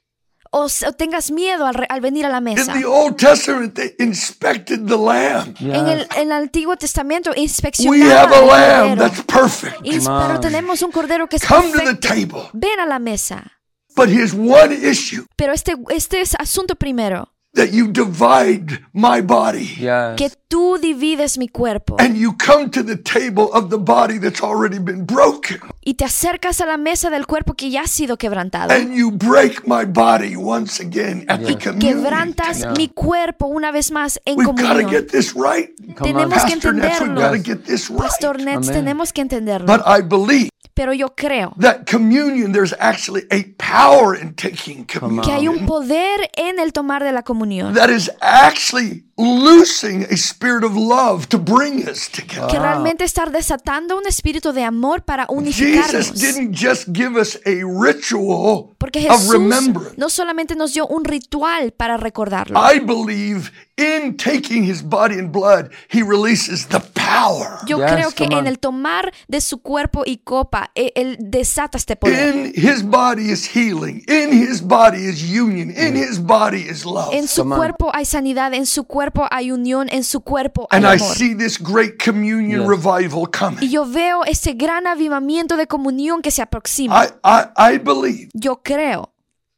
O, 0.51 0.63
o 0.65 0.91
tengas 0.93 1.29
miedo 1.29 1.67
al, 1.67 1.75
re- 1.75 1.85
al 1.89 2.01
venir 2.01 2.25
a 2.25 2.29
la 2.29 2.39
In 2.39 2.43
mesa. 2.45 2.73
the 2.73 2.83
Old 2.85 3.17
Testament, 3.17 3.75
they 3.75 3.93
inspected 3.99 4.87
the 4.87 4.97
lamb. 4.97 5.53
En 5.59 5.87
el, 5.87 5.99
Yes. 5.99 6.17
en 6.17 6.21
el 6.23 6.31
Antiguo 6.31 6.75
Testamento 6.75 7.29
We 7.31 7.41
inspeccionaban 7.43 8.11
have 8.11 8.35
a 8.35 8.41
lamb 8.45 8.97
that's 8.97 9.21
perfect. 9.23 9.77
Y- 9.83 9.99
pero 9.99 10.39
tenemos 10.39 10.81
un 10.81 10.91
cordero 10.91 11.27
que 11.29 11.35
es 11.35 11.45
Come 11.45 11.71
to 11.71 11.77
the 11.79 11.95
perfecto. 11.95 12.07
table. 12.07 12.49
Ven 12.53 12.79
a 12.79 12.85
la 12.87 12.97
mesa. 12.99 13.59
But 13.95 14.09
his 14.09 14.33
one 14.33 14.73
issue 14.73 15.25
Pero 15.35 15.51
este, 15.53 15.75
este 15.89 16.21
es 16.21 16.33
asunto 16.35 16.75
primero, 16.75 17.31
that 17.55 17.71
you 17.71 17.87
divide 17.87 18.79
my 18.93 19.21
body 19.21 19.75
Yes. 19.79 20.15
que 20.17 20.29
tú 20.47 20.77
divides 20.79 21.37
mi 21.37 21.47
cuerpo 21.47 21.95
and 21.99 22.15
you 22.15 22.35
come 22.37 22.69
to 22.69 22.83
the 22.83 22.95
table 22.95 23.49
of 23.53 23.69
the 23.69 23.77
body 23.77 24.19
that's 24.19 24.41
already 24.41 24.77
been 24.79 25.05
broken 25.05 25.59
y 25.83 25.95
te 25.95 26.05
acercas 26.05 26.61
a 26.61 26.65
la 26.67 26.77
mesa 26.77 27.09
del 27.09 27.25
cuerpo 27.25 27.55
que 27.55 27.69
ya 27.71 27.81
ha 27.81 27.87
sido 27.87 28.17
quebrantado. 28.17 28.71
and 28.73 28.93
you 28.93 29.09
break 29.11 29.67
my 29.67 29.83
body 29.85 30.35
once 30.35 30.79
again 30.81 31.25
at 31.27 31.39
the 31.41 31.57
communion. 31.57 31.79
Quebrantas 32.03 32.59
Yeah. 32.59 32.73
mi 32.77 32.87
cuerpo 32.89 33.47
una 33.47 33.71
vez 33.71 33.91
más 33.91 34.19
en 34.25 34.37
We've 34.37 34.47
got 34.51 34.57
to 34.57 34.63
comunión. 34.63 34.91
get 34.91 35.07
this 35.11 35.33
right. 35.33 35.69
Tenemos 36.01 36.43
que 36.45 36.55
Nets, 36.55 36.65
we've 36.65 36.81
entenderlo. 36.83 37.43
get 37.43 37.63
this 37.65 37.89
right. 37.89 37.99
Pastor 37.99 38.37
Nets, 38.37 38.67
Amén. 38.69 38.73
tenemos 38.83 39.11
que 39.13 39.21
entenderlo. 39.21 39.65
But 39.65 39.81
I 39.87 40.01
believe 40.03 40.49
Pero 40.75 40.93
yo 40.93 41.13
creo 41.13 41.53
that 41.59 41.85
communion, 41.89 42.53
there's 42.53 42.73
actually 42.79 43.23
a 43.31 43.43
power 43.57 44.15
in 44.15 44.33
taking 44.35 44.85
communion. 44.85 45.25
que 45.25 45.33
hay 45.33 45.47
un 45.49 45.65
poder 45.65 46.29
en 46.37 46.57
el 46.57 46.71
tomar 46.71 47.03
de 47.03 47.11
la 47.11 47.23
comunión. 47.23 47.38
That 47.73 47.89
is 47.89 48.09
actually 48.21 49.03
loosing 49.17 50.03
a 50.09 50.15
spirit 50.17 50.63
of 50.63 50.75
love 50.75 51.27
to 51.27 51.37
bring 51.37 51.87
us 51.87 52.09
together. 52.09 52.47
Que 52.49 52.57
realmente 52.59 53.03
estar 53.03 53.31
desatando 53.31 53.97
un 53.97 54.07
espíritu 54.07 54.53
de 54.53 54.63
amor 54.63 55.01
para 55.03 55.25
Jesus 55.25 55.37
unificarnos. 55.37 56.13
didn't 56.13 56.53
just 56.55 56.87
give 56.93 57.19
us 57.19 57.37
a 57.45 57.63
ritual 57.65 58.75
Porque 58.77 58.99
of 59.09 59.17
Jesús 59.17 59.31
remembrance. 59.31 59.95
no 59.97 60.09
solamente 60.09 60.55
nos 60.55 60.73
dio 60.73 60.87
un 60.87 61.03
ritual 61.05 61.71
para 61.73 61.97
recordarlo. 61.97 62.59
I 62.59 62.79
believe 62.79 63.51
in 63.79 64.17
taking 64.17 64.63
his 64.63 64.81
body 64.83 65.17
and 65.17 65.31
blood, 65.31 65.71
he 65.89 66.03
releases 66.03 66.67
the 66.67 66.79
power. 66.93 67.59
Yo 67.65 67.77
Yes, 67.77 67.91
creo 67.93 68.11
que 68.11 68.25
en 68.25 68.45
el 68.45 68.59
tomar 68.59 69.11
de 69.27 69.39
su 69.41 69.59
cuerpo 69.61 70.03
y 70.05 70.17
copa, 70.17 70.69
e- 70.75 70.91
él 70.95 71.17
desata 71.19 71.77
este 71.77 71.95
poder. 71.95 72.35
In 72.35 72.53
his 72.55 72.83
body 72.83 73.31
is 73.31 73.45
healing. 73.55 74.03
In 74.07 74.31
his 74.31 74.61
body 74.61 75.05
is 75.05 75.23
union. 75.23 75.71
In 75.71 75.95
his 75.95 76.19
body 76.19 76.61
is 76.69 76.85
love. 76.85 77.13
En 77.13 77.27
su 77.27 77.41
Come 77.43 77.53
on. 77.53 77.57
cuerpo 77.59 77.91
hay 77.93 78.05
sanidad, 78.05 78.53
en 78.53 78.65
su 78.65 78.83
cuerpo 78.83 79.25
hay 79.31 79.51
unión, 79.51 79.87
en 79.91 80.03
su 80.03 80.19
cuerpo 80.21 80.67
hay 80.69 80.77
And 80.77 80.85
I 80.85 80.95
amor. 81.01 81.15
see 81.15 81.33
this 81.33 81.57
great 81.57 81.97
communion 82.03 82.61
Yes. 82.61 82.69
revival 82.69 83.23
Y 83.23 83.37
coming. 83.37 83.69
yo 83.69 83.85
veo 83.85 84.23
ese 84.25 84.53
gran 84.53 84.85
avivamiento 84.87 85.55
de 85.57 85.67
comunión 85.67 86.21
que 86.21 86.31
se 86.31 86.41
aproxima. 86.41 87.05
I, 87.05 87.07
I, 87.23 87.73
I 87.75 87.77
believe 87.77 88.29
Yo 88.33 88.57
creo 88.63 89.11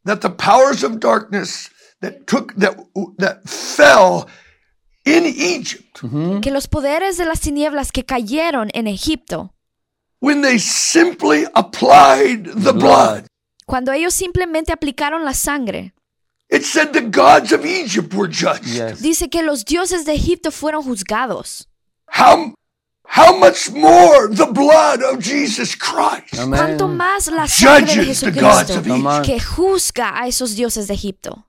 that 0.06 0.20
the 0.22 0.30
powers 0.30 0.84
of 0.84 1.00
darkness 1.00 1.70
that 2.02 2.26
took 2.28 2.54
that 2.56 2.76
that 3.18 3.42
fell 3.46 4.28
in 5.06 5.26
Egypt 5.26 6.02
Mm-hmm. 6.02 6.42
que 6.42 6.52
los 6.52 6.68
poderes 6.68 7.18
de 7.18 7.26
las 7.26 7.42
tinieblas 7.42 7.92
que 7.92 8.04
cayeron 8.04 8.70
en 8.74 8.88
Egipto, 8.88 9.54
when 10.20 10.42
they 10.42 10.58
simply 10.60 11.46
applied 11.54 12.46
the 12.64 12.72
blood. 12.74 13.26
cuando 13.68 13.92
ellos 13.92 14.14
simplemente 14.14 14.72
aplicaron 14.72 15.24
la 15.26 15.34
sangre, 15.34 15.94
It 16.50 16.64
said 16.64 16.92
the 16.92 17.02
gods 17.02 17.54
of 17.54 17.66
Egypt 17.66 18.14
were 18.14 18.28
judged. 18.28 18.66
Yes. 18.66 19.02
Dice 19.02 19.30
que 19.30 19.42
los 19.42 19.64
dioses 19.64 20.04
de 20.06 20.14
Egipto 20.14 20.52
fueron 20.52 20.84
juzgados. 20.84 21.70
How, 22.08 22.54
how 23.06 23.38
much 23.38 23.70
more 23.72 24.28
the 24.28 24.48
blood 24.52 25.02
of 25.02 25.20
Jesus 25.24 25.76
Christ 25.78 26.38
Amen. 26.38 26.60
Cuanto 26.60 26.88
más 26.90 27.28
la 27.28 27.48
sangre 27.48 27.86
de 27.86 28.04
judges 28.04 28.20
the 28.20 28.32
gods 28.32 28.68
Jesucristo 28.72 29.22
que 29.24 29.40
juzga 29.40 30.20
a 30.20 30.28
esos 30.28 30.56
dioses 30.58 30.88
de 30.88 30.94
Egipto. 30.96 31.46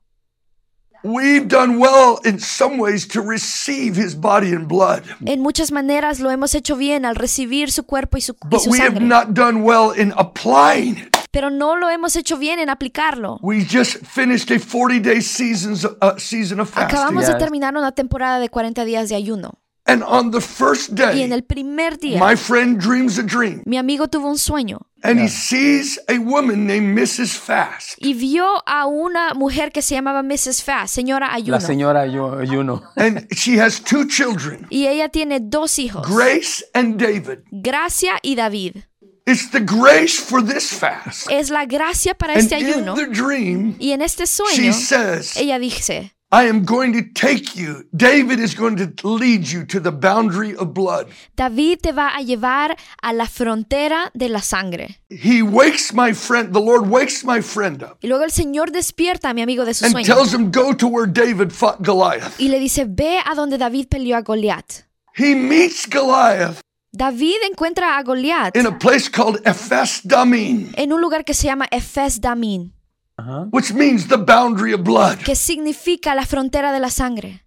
We've 1.03 1.47
done 1.47 1.79
well 1.79 2.19
in 2.23 2.39
some 2.39 2.77
ways 2.77 3.05
to 3.09 3.21
receive 3.21 3.95
his 3.95 4.15
body 4.15 4.53
and 4.53 4.67
blood, 4.67 5.03
En 5.25 5.41
muchas 5.41 5.71
maneras 5.71 6.19
lo 6.21 6.31
hemos 6.31 6.55
hecho 6.55 6.77
bien 6.77 7.03
al 7.05 7.15
recibir 7.15 7.71
su 7.71 7.83
cuerpo 7.83 8.17
y 8.17 8.21
su, 8.21 8.33
y 8.33 8.47
but 8.49 8.61
we 8.67 8.79
have 8.79 8.93
sangre, 8.93 9.05
not 9.05 9.33
done 9.33 9.63
well 9.63 9.91
in 9.91 10.13
applying 10.17 10.97
it. 10.97 11.17
pero 11.31 11.49
no 11.49 11.75
lo 11.75 11.89
hemos 11.89 12.15
hecho 12.15 12.37
bien 12.37 12.59
en 12.59 12.69
aplicarlo. 12.69 13.37
We 13.41 13.65
just 13.65 13.97
finished 14.05 14.49
a 14.51 14.59
40 14.59 14.99
day 15.01 15.21
seasons, 15.21 15.83
uh, 15.83 16.17
season 16.17 16.59
of 16.61 16.69
fasting. 16.69 16.97
Acabamos 16.97 17.27
de 17.27 17.35
terminar 17.35 17.75
una 17.75 17.91
temporada 17.91 18.39
de 18.39 18.49
40 18.49 18.85
días 18.85 19.09
de 19.09 19.15
ayuno 19.15 19.59
And 19.85 20.01
on 20.07 20.31
the 20.31 20.39
first 20.39 20.91
y 20.91 20.95
day, 20.95 21.21
en 21.23 21.33
el 21.33 21.43
primer 21.43 21.97
día 21.99 22.17
my 22.17 22.37
friend 22.37 22.79
dreams 22.79 23.19
a 23.19 23.23
dream 23.23 23.61
mi 23.65 23.77
amigo 23.77 24.07
tuvo 24.07 24.29
un 24.29 24.37
sueño 24.37 24.79
and 25.03 25.19
he 25.19 25.27
sees 25.27 25.99
a 26.07 26.17
woman 26.17 26.65
named 26.65 26.97
Mrs. 26.97 27.37
Fast. 27.37 27.95
y 27.97 28.13
vio 28.13 28.45
a 28.65 28.85
una 28.87 29.33
mujer 29.33 29.71
que 29.71 29.81
se 29.81 29.95
llamaba 29.95 30.23
Mrs. 30.23 30.63
Fast, 30.63 30.95
señora 30.95 31.33
ayuno, 31.33 31.51
La 31.51 31.59
señora 31.61 32.05
Ayu- 32.05 32.39
ayuno. 32.41 32.81
And 32.95 33.27
she 33.33 33.59
has 33.61 33.79
two 33.81 34.05
children, 34.07 34.65
y 34.69 34.87
ella 34.87 35.09
tiene 35.09 35.39
dos 35.39 35.77
hijos, 35.79 36.07
Grace 36.09 36.63
and 36.73 36.97
David. 36.99 37.39
Gracia 37.51 38.13
y 38.21 38.35
David. 38.35 38.77
It's 39.25 39.49
the 39.51 39.61
grace 39.61 40.19
for 40.19 40.41
this 40.43 40.69
fast. 40.73 41.29
Es 41.31 41.49
la 41.49 41.65
gracia 41.65 42.13
para 42.13 42.33
And 42.33 42.41
este 42.43 42.59
in 42.59 42.65
ayuno 42.65 42.93
the 42.95 43.07
dream, 43.07 43.75
y 43.79 43.91
en 43.91 44.01
este 44.01 44.23
she 44.25 44.43
sueño 44.43 44.73
says, 44.73 45.37
ella 45.37 45.59
dice, 45.59 46.13
I 46.33 46.49
am 46.49 46.65
going 46.65 46.93
to 46.93 47.03
take 47.13 47.55
you. 47.55 47.85
David 47.95 48.39
is 48.39 48.55
going 48.55 48.75
to 48.77 48.91
lead 49.07 49.47
you 49.47 49.65
to 49.67 49.79
the 49.79 49.91
boundary 49.91 50.55
of 50.55 50.73
blood. 50.73 51.05
David 51.35 51.81
te 51.83 51.91
va 51.91 52.07
a 52.07 52.23
llevar 52.23 52.75
a 53.03 53.13
la 53.13 53.27
frontera 53.27 54.09
de 54.15 54.29
la 54.29 54.41
sangre. 54.41 54.97
He 55.11 55.43
wakes 55.43 55.93
my 55.93 56.11
friend, 56.11 56.51
the 56.51 56.59
Lord 56.59 56.89
wakes 56.89 57.23
my 57.23 57.39
friend 57.39 57.83
up 57.83 57.99
Y 58.01 58.07
luego 58.07 58.23
el 58.23 58.31
Señor 58.31 58.71
despierta 58.71 59.29
a 59.29 59.33
mi 59.35 59.43
amigo 59.43 59.63
de 59.63 59.75
su 59.75 59.85
and 59.85 59.93
sueño 59.93 60.05
tells 60.07 60.33
him, 60.33 60.49
Go 60.49 60.73
to 60.75 60.87
where 60.87 61.05
David 61.05 61.51
fought 61.51 61.83
Goliath. 61.83 62.39
y 62.39 62.47
le 62.47 62.57
dice, 62.57 62.85
ve 62.89 63.19
a 63.23 63.35
donde 63.35 63.59
David 63.59 63.85
peleó 63.87 64.17
a 64.17 64.23
Goliat. 64.23 64.87
He 65.15 65.35
meets 65.35 65.85
Goliath 65.87 66.61
David 66.91 67.43
encuentra 67.47 67.97
a 67.97 68.03
Goliat 68.03 68.55
in 68.55 68.65
a 68.65 68.77
place 68.77 69.07
called 69.07 69.39
Ephes 69.45 70.01
Damin, 70.03 70.71
en 70.75 70.93
un 70.93 70.99
lugar 70.99 71.25
que 71.25 71.33
se 71.35 71.47
llama 71.47 71.67
Efes 71.71 72.21
Damin, 72.21 72.71
Ajá. 73.17 73.47
which 73.51 73.73
means 73.73 74.07
the 74.07 74.17
boundary 74.17 74.73
of 74.73 74.81
blood. 74.81 75.17
que 75.23 75.35
significa 75.35 76.15
la 76.15 76.25
frontera 76.25 76.71
de 76.71 76.79
la 76.79 76.89
sangre. 76.89 77.41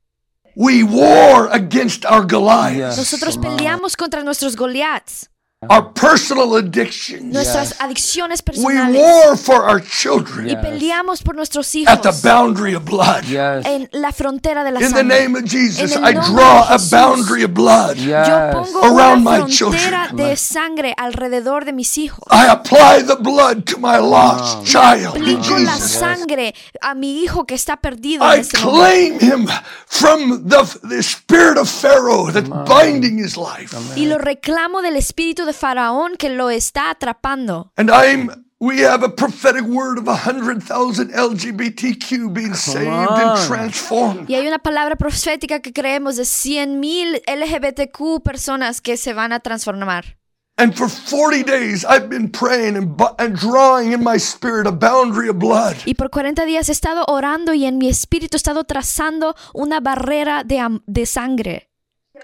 We 0.55 0.83
war 0.85 1.49
against 1.53 2.05
our 2.07 2.25
Goliaths, 2.27 2.97
Yes. 2.97 2.99
Nosotros 2.99 3.37
peleamos 3.37 3.95
contra 3.97 4.23
nuestros 4.23 4.57
Goliats, 4.57 5.29
our 5.63 5.91
personal 5.95 6.55
addictions. 6.57 7.33
nuestras 7.33 7.71
Yes. 7.71 7.81
adicciones 7.81 8.41
We 8.41 8.45
personales 8.53 9.01
war 9.01 9.37
for 9.39 9.65
our 9.69 9.81
children 9.83 10.51
y 10.51 10.57
peleamos 10.57 11.23
por 11.23 11.35
nuestros 11.35 11.67
at 11.87 12.03
the 12.03 12.11
hijos 12.11 12.23
boundary 12.23 12.75
of 12.75 12.85
blood. 12.85 13.25
Yes. 13.25 13.65
en 13.65 13.89
la 13.93 14.13
frontera 14.13 14.65
de 14.65 14.71
la 14.73 14.81
In 14.81 14.89
the 14.93 14.99
sangre. 14.99 15.19
name 15.23 15.35
of 15.39 15.45
Jesus, 15.45 15.97
I 15.97 16.13
draw 16.13 16.67
a 16.69 16.77
boundary 16.91 17.43
of 17.43 17.53
blood. 17.55 17.97
Yo 17.97 18.15
pongo 18.53 18.85
Around 18.85 19.23
una 19.27 19.31
my 19.31 19.37
frontera 19.51 20.09
children. 20.09 20.17
de 20.17 20.37
sangre 20.37 20.95
alrededor 20.99 21.65
de 21.65 21.73
mis 21.73 21.97
hijos. 21.97 22.25
I 22.31 22.49
apply 22.49 23.03
the 23.07 23.17
blood 23.19 23.65
to 23.65 23.79
my 23.79 23.97
lost 23.97 24.63
child. 24.67 25.17
Aplico 25.17 25.59
la 25.59 25.79
sangre 25.79 26.55
a 26.83 26.95
mi 26.95 27.23
hijo 27.23 27.47
que 27.47 27.55
está 27.55 27.79
perdido 27.79 28.23
I 28.27 28.43
claim 28.43 29.19
him 29.21 29.49
from 29.87 30.47
the, 30.47 30.59
the 30.87 31.03
spirit 31.03 31.57
of 31.57 31.67
Pharaoh 31.71 32.31
that's 32.31 32.51
binding 32.69 33.17
his 33.19 33.39
life. 33.39 33.75
Y 33.97 34.05
lo 34.05 34.19
reclamo 34.19 34.83
del 34.83 34.97
espíritu 34.97 35.46
de 35.47 35.53
Faraón 35.53 36.17
que 36.17 36.29
lo 36.29 36.51
está 36.51 36.91
atrapando. 36.91 37.73
And 37.77 37.91
I'm 37.91 38.47
we 38.59 38.81
have 38.81 39.05
a 39.05 39.09
prophetic 39.09 39.65
word 39.65 39.99
of 39.99 40.09
a 40.09 40.17
hundred 40.17 40.63
thousand 40.63 41.13
LGBTQ 41.13 42.33
being 42.33 42.55
saved 42.55 42.89
and 42.89 43.47
transformed. 43.47 44.29
Y 44.29 44.35
hay 44.35 44.47
una 44.47 44.59
palabra 44.59 44.97
profética 44.97 45.61
que 45.61 45.73
creemos 45.73 46.17
de 46.17 46.23
100.000 46.23 47.23
LGBTQ 47.27 48.23
personas 48.23 48.81
que 48.81 48.97
se 48.97 49.13
van 49.13 49.33
a 49.33 49.41
transformar. 49.41 50.17
And 50.59 50.75
for 50.75 50.89
40 50.89 51.43
days 51.43 51.85
I've 51.85 52.09
been 52.09 52.31
praying 52.31 52.77
and, 52.77 53.37
drawing 53.39 53.93
in 53.93 54.03
my 54.03 54.19
spirit 54.19 54.67
a 54.67 54.73
boundary 54.73 55.29
of 55.29 55.39
blood. 55.39 55.77
Y 55.85 55.95
por 55.95 56.09
40 56.09 56.47
días 56.47 56.71
he 56.71 56.73
estado 56.73 57.05
orando 57.09 57.53
y 57.53 57.67
en 57.67 57.77
mi 57.77 57.91
espíritu 57.91 58.37
he 58.37 58.39
estado 58.39 58.65
trazando 58.65 59.37
una 59.53 59.81
barrera 59.81 60.45
de 60.45 61.07
sangre. 61.07 61.69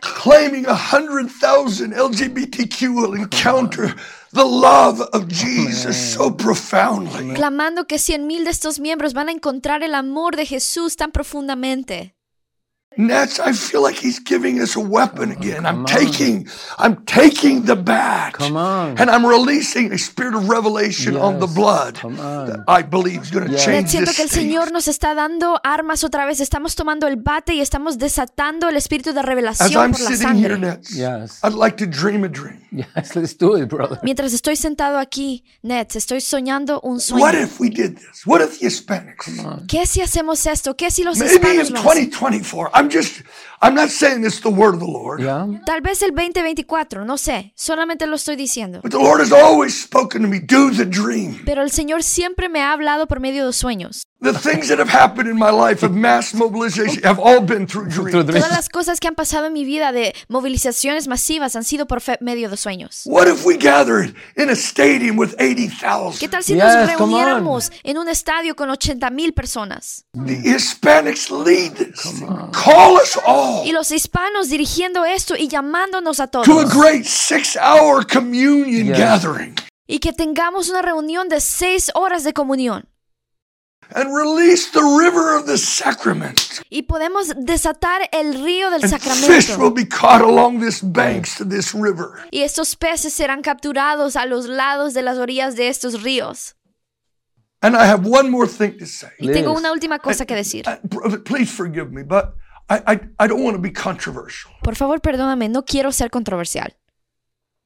Claiming 0.00 0.66
a 0.66 0.74
hundred 0.74 1.28
thousand 1.30 1.92
LGBTQ 1.94 2.94
will 2.94 3.14
encounter 3.14 3.94
the 4.32 4.44
love 4.44 5.00
of 5.12 5.28
Jesus 5.28 6.14
so 6.14 6.30
profoundly. 6.34 7.34
Clamando 7.34 7.86
que 7.86 7.96
100.000 7.96 8.44
de 8.44 8.50
estos 8.50 8.80
miembros 8.80 9.12
van 9.12 9.28
a 9.28 9.32
encontrar 9.32 9.82
el 9.82 9.94
amor 9.94 10.36
de 10.36 10.46
Jesús 10.46 10.96
tan 10.96 11.12
profundamente. 11.12 12.14
Nets, 12.96 13.38
I 13.40 13.52
feel 13.52 13.82
like 13.82 13.96
he's 13.96 14.18
giving 14.18 14.60
us 14.60 14.76
a 14.76 14.80
weapon 14.80 15.30
again. 15.32 15.64
I'm 15.66 15.80
on. 15.80 15.86
taking, 15.86 16.46
I'm 16.78 16.96
taking 17.06 17.62
the 17.64 17.76
bat, 17.76 18.34
Come 18.34 18.56
on. 18.56 18.96
and 18.98 19.10
I'm 19.10 19.24
releasing 19.26 19.92
a 19.92 19.98
spirit 19.98 20.34
of 20.34 20.48
revelation 20.48 21.16
on 21.16 21.38
the 21.40 21.46
blood 21.46 21.98
Come 22.00 22.18
on. 22.20 22.46
that 22.48 22.60
I 22.68 22.82
believe 22.82 23.22
is 23.22 23.30
going 23.30 23.46
to 23.46 23.52
Yes. 23.52 23.64
change 23.64 23.90
Siento 23.90 24.06
this 24.06 24.16
que 24.16 24.22
el 24.24 24.28
state. 24.28 24.42
Señor 24.42 24.72
nos 24.72 24.88
está 24.88 25.14
dando 25.14 25.58
armas 25.64 26.04
otra 26.04 26.26
vez. 26.26 26.40
Estamos 26.40 26.74
tomando 26.74 27.06
el 27.06 27.16
bate 27.16 27.54
y 27.54 27.60
estamos 27.60 27.98
desatando 27.98 28.68
el 28.68 28.76
espíritu 28.76 29.12
de 29.12 29.20
As 29.20 29.26
revelación 29.26 29.82
I'm 29.84 29.92
por 29.92 30.00
la 30.00 30.10
sitting 30.10 30.36
here, 30.36 30.54
sangre. 30.54 30.58
Nets, 30.58 30.90
Yes. 30.90 31.40
I'd 31.42 31.54
like 31.54 31.76
to 31.78 31.86
dream 31.86 32.24
a 32.24 32.28
dream. 32.28 32.58
Yes, 32.72 33.14
let's 33.14 33.34
do 33.36 33.54
it, 33.56 33.68
brother. 33.68 33.98
Mientras 34.02 34.32
estoy 34.32 34.56
sentado 34.56 34.98
aquí, 34.98 35.44
Nets, 35.62 35.94
estoy 35.96 36.22
soñando 36.22 36.80
un 36.82 36.94
What 36.94 37.00
sueño. 37.34 37.42
if 37.44 37.60
we 37.60 37.68
did 37.68 37.96
this? 37.98 38.26
What 38.26 38.40
if 38.40 38.58
the 38.60 38.66
Hispanics? 38.66 39.28
¿Qué 39.68 39.84
si 39.86 40.00
hacemos 40.00 40.46
esto? 40.46 40.74
¿Qué 40.74 40.90
si 40.90 41.04
los 41.04 41.18
Maybe 41.18 41.34
hispanos 41.34 41.68
in 41.68 41.74
lo 41.74 41.80
hacen? 41.80 42.08
2024. 42.10 42.70
I'm 42.82 42.90
just, 42.90 43.22
I'm 43.64 43.74
not 43.74 43.90
saying 43.90 44.24
it's 44.24 44.40
the 44.40 44.50
word 44.50 44.74
of 44.74 44.80
the 44.80 44.86
Lord. 44.86 45.20
Yeah. 45.20 45.46
Tal 45.64 45.80
vez 45.82 46.02
el 46.02 46.10
2024, 46.10 47.04
no 47.04 47.16
sé. 47.16 47.52
Solamente 47.54 48.06
lo 48.08 48.16
estoy 48.16 48.34
diciendo. 48.34 48.80
But 48.82 48.90
the 48.90 48.98
Lord 48.98 49.20
has 49.20 49.30
always 49.32 49.80
spoken 49.80 50.22
to 50.22 50.28
me, 50.28 50.40
do 50.40 50.70
the 50.72 50.84
dream. 50.84 51.40
Pero 51.44 51.62
el 51.62 51.70
Señor 51.70 52.02
siempre 52.02 52.48
me 52.48 52.60
ha 52.60 52.72
hablado 52.72 53.06
por 53.06 53.20
medio 53.20 53.46
de 53.46 53.52
sueños. 53.52 54.02
The 54.20 54.32
things 54.32 54.68
that 54.68 54.78
have 54.78 54.88
happened 54.90 55.28
in 55.28 55.36
my 55.36 55.50
life 55.50 55.84
of 55.84 55.90
mass 55.92 56.32
mobilization 56.32 57.02
have 57.02 57.18
all 57.20 57.40
been 57.40 57.66
through 57.66 57.88
dreams. 57.88 58.12
Through 58.12 58.26
the- 58.26 58.32
Todas 58.38 58.52
las 58.52 58.68
cosas 58.68 59.00
que 59.00 59.08
han 59.08 59.16
pasado 59.16 59.46
en 59.46 59.52
mi 59.52 59.64
vida 59.64 59.90
de 59.90 60.14
movilizaciones 60.28 61.08
masivas 61.08 61.56
han 61.56 61.64
sido 61.64 61.86
por 61.86 62.00
medio 62.20 62.48
de 62.48 62.56
sueños. 62.56 63.02
What 63.04 63.26
if 63.26 63.44
we 63.44 63.56
gathered 63.56 64.14
in 64.36 64.48
a 64.48 64.54
stadium 64.54 65.18
with 65.18 65.34
¿Qué 65.36 65.44
80,000? 65.54 66.30
tal 66.30 66.42
si 66.44 66.54
Yes, 66.54 66.62
nos 66.64 66.86
reuniéramos 66.98 67.72
en 67.82 67.98
un 67.98 68.08
estadio 68.08 68.54
con 68.54 68.70
80 68.70 69.10
mil 69.10 69.32
personas? 69.34 70.04
The 70.14 70.34
Hispanics 70.34 71.28
lead 71.30 71.72
this. 71.74 72.00
Call 72.52 72.94
us 73.02 73.18
all 73.26 73.51
Y 73.64 73.72
los 73.72 73.90
hispanos 73.92 74.48
dirigiendo 74.48 75.04
esto 75.04 75.34
y 75.36 75.48
llamándonos 75.48 76.20
a 76.20 76.26
to 76.28 76.40
a 76.40 76.44
todos. 76.44 76.74
great 76.74 77.04
six 77.04 77.56
hour 77.56 78.06
communion 78.06 78.88
Yes. 78.88 78.98
gathering 78.98 79.54
Y 79.86 79.98
que 79.98 80.12
tengamos 80.12 80.68
una 80.70 80.82
reunión 80.82 81.28
de 81.28 81.40
seis 81.40 81.90
horas 81.94 82.24
de 82.24 82.32
comunión. 82.32 82.88
and 83.94 84.08
release 84.16 84.70
the 84.72 84.80
river 84.80 85.36
of 85.36 85.44
the 85.44 85.58
sacrament. 85.58 86.40
Y 86.70 86.82
podemos 86.84 87.34
desatar 87.36 88.08
el 88.10 88.42
río 88.42 88.70
del 88.70 88.82
And 88.84 88.90
fish 88.90 89.18
will 89.28 89.42
sacramento. 89.42 89.70
be 89.74 89.84
caught 89.86 90.22
along 90.22 90.60
this 90.60 90.80
banks 90.82 91.36
to 91.36 91.44
this 91.44 91.74
river. 91.74 92.26
Y 92.30 92.40
estos 92.40 92.74
peces 92.74 93.12
serán 93.12 93.42
capturados 93.42 94.16
a 94.16 94.24
los 94.24 94.46
lados 94.46 94.94
de 94.94 95.02
las 95.02 95.18
orillas 95.18 95.56
de 95.56 95.68
estos 95.68 96.02
ríos. 96.02 96.54
And 97.60 97.76
I 97.76 97.84
have 97.86 98.06
one 98.08 98.30
more 98.30 98.48
thing 98.48 98.78
to 98.78 98.86
say. 98.86 99.10
Y 99.18 99.28
tengo 99.30 99.52
una 99.52 99.70
última 99.72 99.98
cosa 99.98 100.24
que 100.24 100.34
decir. 100.36 100.64
Uh, 100.66 100.78
br- 100.88 101.22
Please 101.22 101.52
forgive 101.52 101.90
me, 101.92 102.02
but 102.02 102.34
I, 102.72 102.94
I, 102.94 103.00
I 103.18 103.28
don't 103.28 103.42
want 103.42 103.54
to 103.56 103.60
be 103.60 103.72
controversial. 103.72 104.50
Por 104.62 104.74
favor, 104.76 105.00
perdóname, 105.00 105.48
no 105.48 105.64
quiero 105.64 105.92
ser 105.92 106.10
controversial, 106.10 106.72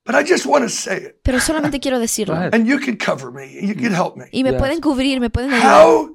But 0.04 0.14
I 0.14 0.22
just 0.24 0.46
want 0.46 0.62
to 0.64 0.68
say 0.68 0.96
it. 0.98 1.20
pero 1.22 1.40
solamente 1.40 1.80
quiero 1.80 1.98
decirlo. 1.98 2.34
And 2.36 2.66
you 2.66 2.78
can 2.78 2.96
cover 2.96 3.30
me. 3.32 3.58
You 3.60 3.74
can 3.74 3.92
help 3.92 4.16
me. 4.16 4.26
Y 4.32 4.42
me 4.44 4.50
Yes. 4.52 4.58
pueden 4.60 4.80
cubrir, 4.80 5.20
me 5.20 5.30
pueden 5.30 5.52
ayudar. 5.52 5.82
How 5.84 6.10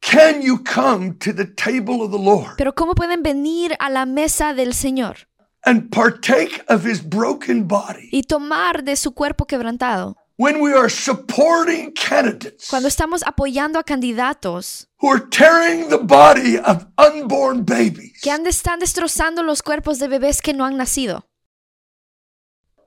can 0.00 0.42
you 0.42 0.62
come 0.62 1.14
to 1.18 1.32
the 1.32 1.46
table 1.46 2.02
of 2.02 2.10
the 2.10 2.18
Lord 2.18 2.56
Pero 2.58 2.74
¿cómo 2.74 2.94
pueden 2.94 3.22
venir 3.22 3.74
a 3.78 3.88
la 3.88 4.04
mesa 4.04 4.52
del 4.52 4.74
Señor 4.74 5.28
and 5.64 5.90
partake 5.90 6.62
of 6.68 6.84
his 6.86 7.00
broken 7.02 7.66
body 7.68 8.08
y 8.12 8.22
tomar 8.24 8.82
de 8.84 8.96
su 8.96 9.12
cuerpo 9.14 9.46
quebrantado? 9.46 10.16
When 10.38 10.60
we 10.60 10.72
are 10.72 10.88
supporting 10.88 11.92
candidates 11.92 12.68
Cuando 12.68 12.88
estamos 12.88 13.22
apoyando 13.26 13.78
a 13.78 13.84
candidatos 13.84 14.88
who 15.00 15.08
are 15.10 15.20
tearing 15.30 15.88
the 15.88 15.98
body 15.98 16.56
of 16.58 16.86
unborn 16.98 17.64
babies 17.64 18.20
que 18.22 18.30
han- 18.30 18.46
están 18.46 18.78
destrozando 18.80 19.42
los 19.42 19.62
cuerpos 19.62 19.98
de 19.98 20.08
bebés 20.08 20.40
que 20.40 20.52
no 20.54 20.64
han 20.64 20.76
nacido, 20.76 21.28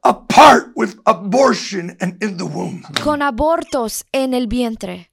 apart 0.04 0.72
with 0.76 0.96
abortion 1.06 1.96
and 2.00 2.22
in 2.24 2.38
the 2.38 2.46
womb? 2.46 2.84
con 3.04 3.22
abortos 3.22 4.04
en 4.12 4.34
el 4.34 4.48
vientre. 4.48 5.12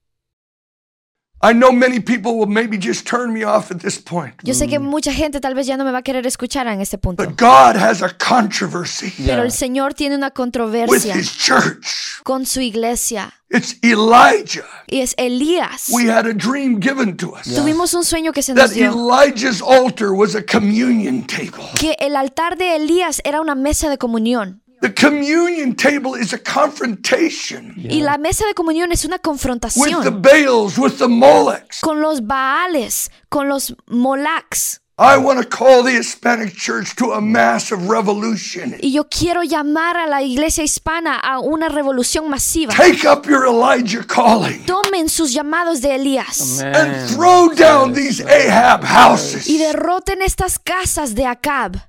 I 1.45 1.53
know 1.53 1.73
many 1.73 1.99
people 1.99 2.37
will 2.39 2.47
maybe 2.47 2.79
just 2.79 3.05
turn 3.05 3.33
me 3.33 3.43
off 3.43 3.73
at 3.73 3.79
this 3.81 3.99
point. 3.99 4.35
Yo 4.45 4.55
sé 4.55 4.69
que 4.69 4.79
mucha 4.79 5.13
gente 5.13 5.41
tal 5.41 5.57
vez 5.57 5.67
ya 5.67 5.77
no 5.77 5.85
me 5.85 5.91
va 5.91 5.99
a 5.99 6.03
querer 6.03 6.25
escuchar 6.25 6.69
en 6.69 6.81
este 6.81 6.99
punto. 6.99 7.25
But 7.25 7.37
God 7.37 7.75
has 7.77 8.01
a 8.01 8.17
controversy 8.17 9.13
Pero 9.27 9.43
el 9.43 9.51
Señor 9.51 9.93
tiene 9.93 10.15
una 10.15 10.29
with 10.29 10.35
controversia 10.35 11.17
his 11.17 11.37
church. 11.37 12.12
Con 12.25 12.47
su 12.47 12.61
iglesia. 12.61 13.33
It's 13.51 13.77
Elijah. 13.83 14.65
Y 14.87 15.01
es 15.01 15.15
Elías. 15.19 15.91
We 15.91 16.11
had 16.11 16.27
a 16.27 16.33
dream 16.33 16.81
given 16.81 17.17
to 17.19 17.35
us 17.35 17.47
Tuvimos 17.55 17.93
un 17.95 18.05
sueño 18.05 18.33
que 18.33 18.43
se 18.43 18.55
nos 18.55 18.71
that 18.71 18.75
dio. 18.75 18.91
Elijah's 18.91 19.61
altar 19.61 20.13
was 20.13 20.35
a 20.35 20.43
communion 20.43 21.27
table. 21.27 21.69
Que 21.79 21.97
el 21.99 22.17
altar 22.17 22.57
de 22.57 22.77
Elías 22.77 23.21
era 23.25 23.41
una 23.41 23.55
mesa 23.55 23.91
de 23.91 23.99
comunión. 23.99 24.63
The 24.83 24.93
communion 24.93 25.77
table 25.77 26.21
is 26.21 26.33
a 26.33 26.39
confrontation 26.39 27.75
Y 27.77 28.01
la 28.01 28.19
mesa 28.19 28.45
de 28.47 28.55
comunión 28.55 28.91
es 28.91 29.05
una 29.05 29.15
with 29.15 29.23
the 29.23 29.29
confrontación 29.29 30.23
Baals, 30.23 30.77
with 30.77 30.99
the 30.99 31.07
Molechs. 31.07 31.81
con 31.81 32.01
los 32.01 32.27
Baales, 32.27 33.13
con 33.29 33.49
los 33.49 33.77
Molacs. 33.87 34.82
I 35.03 35.17
want 35.17 35.43
to 35.43 35.49
call 35.49 35.83
the 35.83 35.91
Hispanic 35.91 36.55
church 36.55 36.95
to 36.97 37.13
a 37.13 37.21
massive 37.21 37.89
revolution. 37.89 38.77
Y 38.81 38.93
yo 38.93 39.09
quiero 39.09 39.43
llamar 39.43 39.97
a 39.97 40.07
la 40.07 40.23
iglesia 40.23 40.63
hispana 40.63 41.19
a 41.19 41.41
una 41.41 41.69
revolución 41.69 42.29
masiva. 42.29 42.73
Take 42.73 43.05
up 43.05 43.27
your 43.27 43.45
Elijah 43.47 44.05
calling 44.07 44.65
Tomen 44.65 45.09
sus 45.09 45.35
llamados 45.35 45.81
de 45.81 45.97
Elías 45.97 46.61
and 46.63 47.11
throw 47.11 47.49
down 47.53 47.93
these 47.95 48.21
Ahab 48.21 48.85
houses 48.85 49.49
y 49.49 49.59
derroten 49.59 50.23
estas 50.23 50.61
casas 50.61 51.17
de 51.17 51.27
Acab 51.27 51.81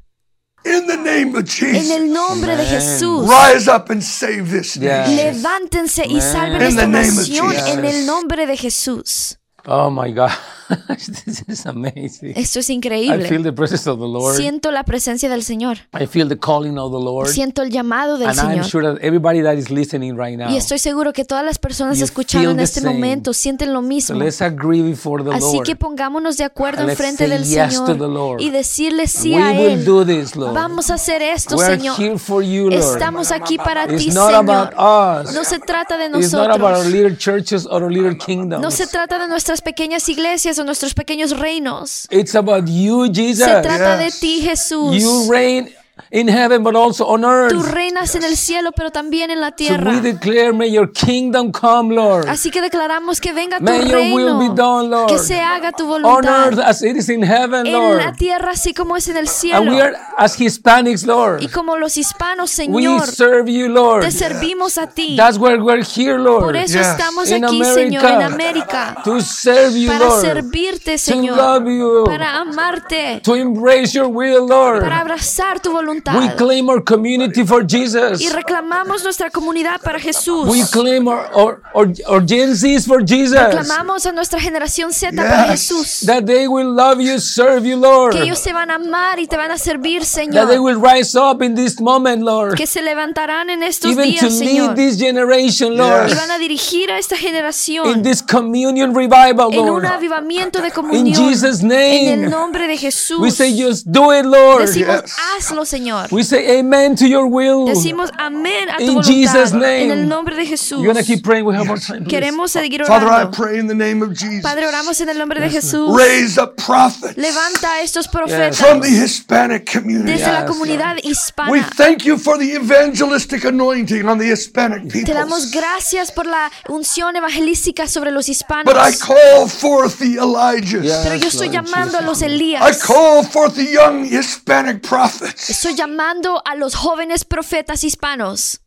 in 0.65 0.87
the 0.87 0.97
name 0.97 1.35
of 1.35 1.41
en 1.41 1.45
Jesus. 1.45 1.91
el 1.91 2.11
nombre 2.11 2.55
de 2.55 2.63
Amen. 2.63 2.81
Jesús. 2.81 3.29
Rise 3.29 3.67
up 3.67 3.89
and 3.91 4.01
save 4.01 4.49
this 4.49 4.75
nation. 4.77 5.15
Levántense 5.15 6.05
y 6.07 6.19
salven 6.19 6.61
In 6.61 6.67
esta 6.67 6.81
the 6.81 6.87
name 6.87 7.09
of 7.09 7.15
nación 7.15 7.51
Jesus. 7.51 7.67
en 7.67 7.85
el 7.85 8.05
nombre 8.07 8.47
de 8.47 8.57
Jesús. 8.57 9.37
Oh 9.65 9.89
my 9.91 10.11
God. 10.11 10.31
this 10.87 11.43
is 11.47 11.65
amazing. 11.65 12.33
Esto 12.35 12.59
es 12.59 12.69
I 12.69 12.73
feel 12.73 12.77
increíble. 12.77 13.43
the 13.43 13.53
presence 13.53 13.87
of 13.89 13.99
the 13.99 14.07
Lord. 14.07 14.35
Siento 14.37 14.71
la 14.71 14.83
presencia 14.83 15.29
del 15.29 15.43
Señor. 15.43 15.77
I 15.99 16.05
feel 16.07 16.27
the 16.29 16.37
calling 16.37 16.77
of 16.77 16.91
the 16.91 17.03
Lord. 17.03 17.27
Siento 17.29 17.61
el 17.61 17.69
llamado 17.69 18.17
del 18.17 18.29
And 18.29 18.39
I'm 18.39 18.49
Señor. 18.63 18.65
sure 18.65 18.87
that 18.93 19.03
everybody 19.03 19.41
that 19.41 19.55
is 19.55 19.69
listening 19.69 20.15
right 20.17 20.37
now. 20.37 20.49
Y 20.49 20.57
estoy 20.57 20.79
seguro 20.79 21.13
que 21.13 21.25
todas 21.25 21.43
las 21.45 21.59
personas 21.59 21.99
escuchando 22.01 22.51
en 22.51 22.59
este 22.59 22.81
same. 22.81 22.93
momento 22.93 23.33
sienten 23.33 23.73
lo 23.73 23.81
So 23.81 23.87
mismo. 23.87 24.19
let's 24.19 24.41
agree 24.41 24.81
before 24.81 25.23
the 25.23 25.31
Así 25.31 25.55
Lord. 25.57 25.65
que 25.65 25.75
pongámonos 25.75 26.37
de 26.37 26.43
acuerdo 26.43 26.87
en 26.87 26.95
frente 26.95 27.27
del 27.27 27.43
yes 27.43 27.75
to 27.75 27.85
the 27.85 27.93
Señor 27.93 28.09
Lord. 28.09 28.41
y 28.41 28.49
decirle 28.49 29.07
sí 29.07 29.31
we 29.35 29.41
a 29.41 29.51
will 29.51 29.71
Él. 29.79 29.85
do 29.85 30.05
this, 30.05 30.35
Lord. 30.35 30.53
Vamos 30.53 30.89
a 30.89 30.95
hacer 30.95 31.21
esto, 31.21 31.55
We're 31.57 31.77
Señor. 31.77 31.99
here 31.99 32.17
for 32.17 32.43
you, 32.43 32.69
Lord. 32.69 32.73
Estamos 32.93 33.31
aquí 33.31 33.57
para 33.57 33.87
ti, 33.87 33.95
It's 33.95 34.13
Señor. 34.13 34.73
us. 34.77 35.33
No 35.33 35.43
se 35.43 35.59
trata 35.59 35.97
de 35.97 36.05
It's 36.19 36.31
not 36.33 36.49
about 36.49 36.61
our 36.61 36.71
nosotros. 36.83 36.93
little 36.93 37.17
churches 37.17 37.65
or 37.65 37.83
our 37.83 37.91
little 37.91 38.17
kingdoms. 38.17 38.61
No 38.61 38.71
se 38.71 38.87
trata 38.87 39.19
de 39.19 39.27
nuestras 39.27 39.61
pequeñas 39.61 40.07
iglesias 40.09 40.52
o 40.59 40.63
nuestros 40.63 40.93
pequeños 40.93 41.37
reinos. 41.37 42.07
It's 42.11 42.35
about 42.35 42.67
you, 42.69 43.07
Jesus. 43.07 43.45
Se 43.45 43.61
trata 43.61 43.97
de 43.97 44.11
ti, 44.11 44.41
Jesús. 44.41 44.95
You 45.01 45.31
reign 45.31 45.69
in 46.11 46.27
heaven, 46.27 46.63
but 46.63 46.75
also 46.75 47.05
on 47.05 47.23
earth. 47.23 47.51
Tú 47.53 47.61
reinas 47.61 48.15
en 48.15 48.23
el 48.23 48.35
cielo, 48.35 48.71
pero 48.71 48.89
también 48.91 49.29
en 49.29 49.39
la 49.41 49.49
So 49.49 49.53
we 49.53 49.57
tierra. 49.67 49.99
declare, 50.01 50.51
may 50.53 50.71
your 50.71 50.91
kingdom 50.91 51.51
come, 51.51 51.93
Lord. 51.93 52.27
Así 52.29 52.49
que 52.49 52.61
declaramos 52.61 53.19
que 53.21 53.31
venga 53.33 53.57
tu 53.59 53.63
May 53.65 53.87
your 53.87 54.13
will 54.15 54.33
be 54.37 54.47
reino. 54.47 54.55
done, 54.55 54.89
Lord. 54.89 55.07
Que 55.09 55.19
se 55.19 55.39
haga 55.39 55.71
tu 55.71 55.83
On 55.93 56.03
earth 56.25 56.55
voluntad. 56.55 56.59
as 56.67 56.81
it 56.81 56.95
is 56.97 57.09
in 57.09 57.21
heaven, 57.23 57.67
En 57.67 57.97
la 57.97 58.11
tierra 58.13 58.51
así 58.51 58.73
como 58.73 58.95
es 58.97 59.07
en 59.07 59.17
el 59.17 59.27
And 59.27 59.69
we 59.69 59.75
cielo. 59.75 59.83
are 59.83 59.95
as 60.17 60.39
Hispanics, 60.39 61.03
Lord. 61.05 61.41
Y 61.43 61.47
como 61.47 61.77
los 61.77 61.95
hispanos, 61.97 62.49
We 62.57 62.65
Señor, 62.83 63.07
serve 63.07 63.51
you, 63.53 63.69
Lord. 63.69 64.01
te 64.03 64.11
servimos 64.11 64.77
a 64.77 64.87
ti. 64.87 65.15
That's 65.15 65.37
why 65.37 65.55
we're 65.57 65.83
here, 65.83 66.15
Por 66.17 66.21
Lord. 66.23 66.55
eso 66.55 66.77
Yes. 66.79 66.87
estamos 66.87 67.29
In 67.29 67.45
aquí, 67.45 67.63
Señor, 67.63 68.05
en 68.05 68.21
América. 68.23 68.95
To 69.03 69.21
serve 69.21 69.79
you, 69.79 69.87
Para 69.89 70.05
Lord. 70.05 70.21
servirte, 70.21 70.93
To 70.93 70.97
Señor. 70.97 71.37
love 71.37 71.67
you. 71.67 72.03
Para 72.05 72.37
amarte. 72.39 73.21
To 73.23 73.35
embrace 73.35 73.93
your 73.93 74.07
will, 74.07 74.47
Lord. 74.47 74.81
Para 74.81 74.99
abrazar 75.01 75.59
tu 75.59 75.71
We 75.73 75.82
voluntad. 75.85 76.35
claim 76.37 76.69
our 76.69 76.83
community 76.83 77.45
for 77.45 77.63
Jesus. 77.67 78.21
Y 78.21 78.29
reclamamos 78.29 79.03
nuestra 79.03 79.29
comunidad 79.29 79.81
para 79.81 79.99
Jesús. 79.99 80.47
We 80.47 80.63
claim 80.71 81.07
our, 81.07 81.29
our, 81.33 81.61
our, 81.73 81.87
our 82.07 82.25
Gen 82.27 82.51
Zs 82.55 82.85
for 82.87 83.01
Jesus. 83.05 83.37
Reclamamos 83.39 84.05
a 84.05 84.11
nuestra 84.11 84.39
generación 84.39 84.93
Z 84.93 85.15
para 85.15 85.47
Yes. 85.47 85.51
Jesús. 85.69 86.05
That 86.05 86.25
they 86.25 86.47
will 86.47 86.73
love 86.75 86.99
you, 87.01 87.19
serve 87.19 87.67
you, 87.67 87.77
Lord. 87.77 88.13
Que 88.13 88.23
ellos 88.23 88.41
te 88.41 88.53
van 88.53 88.71
a 88.71 88.75
amar 88.75 89.19
y 89.19 89.27
te 89.27 89.37
van 89.37 89.51
a 89.51 89.57
servir, 89.57 90.01
That 90.03 90.07
they 90.15 90.57
Señor. 90.57 90.59
will 90.61 90.79
rise 90.81 91.17
up 91.17 91.41
in 91.41 91.55
this 91.55 91.79
moment, 91.79 92.23
Lord. 92.23 92.55
Que 92.55 92.67
se 92.67 92.81
levantarán 92.81 93.49
en 93.49 93.63
estos 93.63 93.91
Even 93.91 94.05
to 94.05 94.27
días, 94.27 94.39
lead 94.39 94.49
Señor. 94.49 94.75
this 94.75 94.97
generation, 94.97 95.75
Lord. 95.77 96.09
Y 96.09 96.13
van 96.15 96.31
a 96.31 96.37
dirigir 96.37 96.91
a 96.91 96.97
esta 96.97 97.15
In 97.15 97.21
generación 97.21 98.01
this 98.03 98.21
communion 98.21 98.93
revival, 98.95 99.51
en 99.53 99.59
un 99.61 99.81
Lord. 99.81 99.85
avivamiento 99.85 100.59
de 100.61 100.67
In 100.67 100.73
comunión. 100.73 101.15
Jesus' 101.15 101.61
En 101.61 101.67
name. 101.67 102.13
el 102.13 102.29
nombre 102.29 102.67
de 102.67 102.77
Jesús. 102.77 103.19
We 103.19 103.31
say, 103.31 103.53
just 103.57 103.85
do 103.87 104.13
it, 104.13 104.25
Lord. 104.25 104.61
Decimos, 104.61 105.01
Yes. 105.03 105.15
hazlo, 105.37 105.65
Señor. 105.73 106.07
We 106.11 106.23
say 106.23 106.59
amen 106.59 106.95
to 106.97 107.07
your 107.07 107.25
will. 107.27 107.65
Decimos 107.65 108.11
amén 108.19 108.69
a 108.69 108.77
tu 108.77 108.83
In 108.83 108.87
voluntad. 108.95 109.07
Jesus' 109.11 109.53
name. 109.53 109.83
En 109.85 109.91
el 109.91 110.07
nombre 110.07 110.35
de 110.35 110.45
Jesús. 110.45 110.83
You're 110.83 110.93
going 110.93 111.03
to 111.03 111.03
keep 111.03 111.23
praying. 111.23 111.45
We 111.45 111.55
have 111.55 111.65
more 111.65 111.79
time. 111.79 112.05
Queremos 112.05 112.51
seguir 112.51 112.85
Father, 112.85 113.07
I 113.07 113.23
orando. 113.23 113.31
pray 113.37 113.59
in 113.59 113.67
the 113.67 113.73
name 113.75 114.03
of 114.03 114.11
Jesus. 114.13 114.43
Padre, 114.43 114.67
oramos 114.67 114.99
en 115.01 115.09
el 115.09 115.17
nombre 115.17 115.39
de 115.41 115.49
Jesús. 115.49 115.95
Raise 115.97 116.37
up 116.37 116.55
prophets 116.57 117.17
Levanta 117.17 117.71
a 117.73 117.81
estos 117.81 118.07
profetas 118.07 118.57
from 118.57 118.81
the 118.81 118.87
Hispanic 118.89 119.65
community. 119.71 120.11
desde 120.11 120.31
la 120.31 120.41
Yes, 120.41 120.49
comunidad 120.49 120.95
We 121.03 121.09
hispana. 121.11 121.69
thank 121.75 122.03
you 122.05 122.17
for 122.17 122.37
the 122.37 122.53
evangelistic 122.55 123.43
anointing 123.45 124.07
on 124.07 124.19
the 124.19 124.25
Hispanic 124.25 124.83
Te 124.83 124.99
people. 124.99 125.13
damos 125.15 125.49
gracias 125.51 126.11
por 126.11 126.25
la 126.25 126.51
unción 126.69 127.15
evangelística 127.15 127.87
sobre 127.87 128.11
los 128.11 128.29
hispanos. 128.29 128.65
But 128.65 128.77
I 128.77 128.91
call 128.95 129.47
forth 129.47 129.97
the 129.99 130.17
Elijahs. 130.19 130.83
Yes, 130.83 131.01
Pero 131.03 131.15
yo 131.15 131.27
estoy 131.29 131.47
Lord 131.49 131.65
llamando 131.65 131.97
a 131.97 132.01
los 132.01 132.21
I 132.21 132.25
Elías. 132.25 132.83
call 132.83 133.23
forth 133.23 133.55
the 133.55 133.65
young 133.71 134.05
Hispanic 134.05 134.81
prophets 134.83 135.49
Estoy 135.63 135.75
llamando 135.75 136.41
a 136.43 136.55
los 136.55 136.75
jóvenes 136.75 137.23
profetas 137.23 137.85
hispanos 137.85 138.59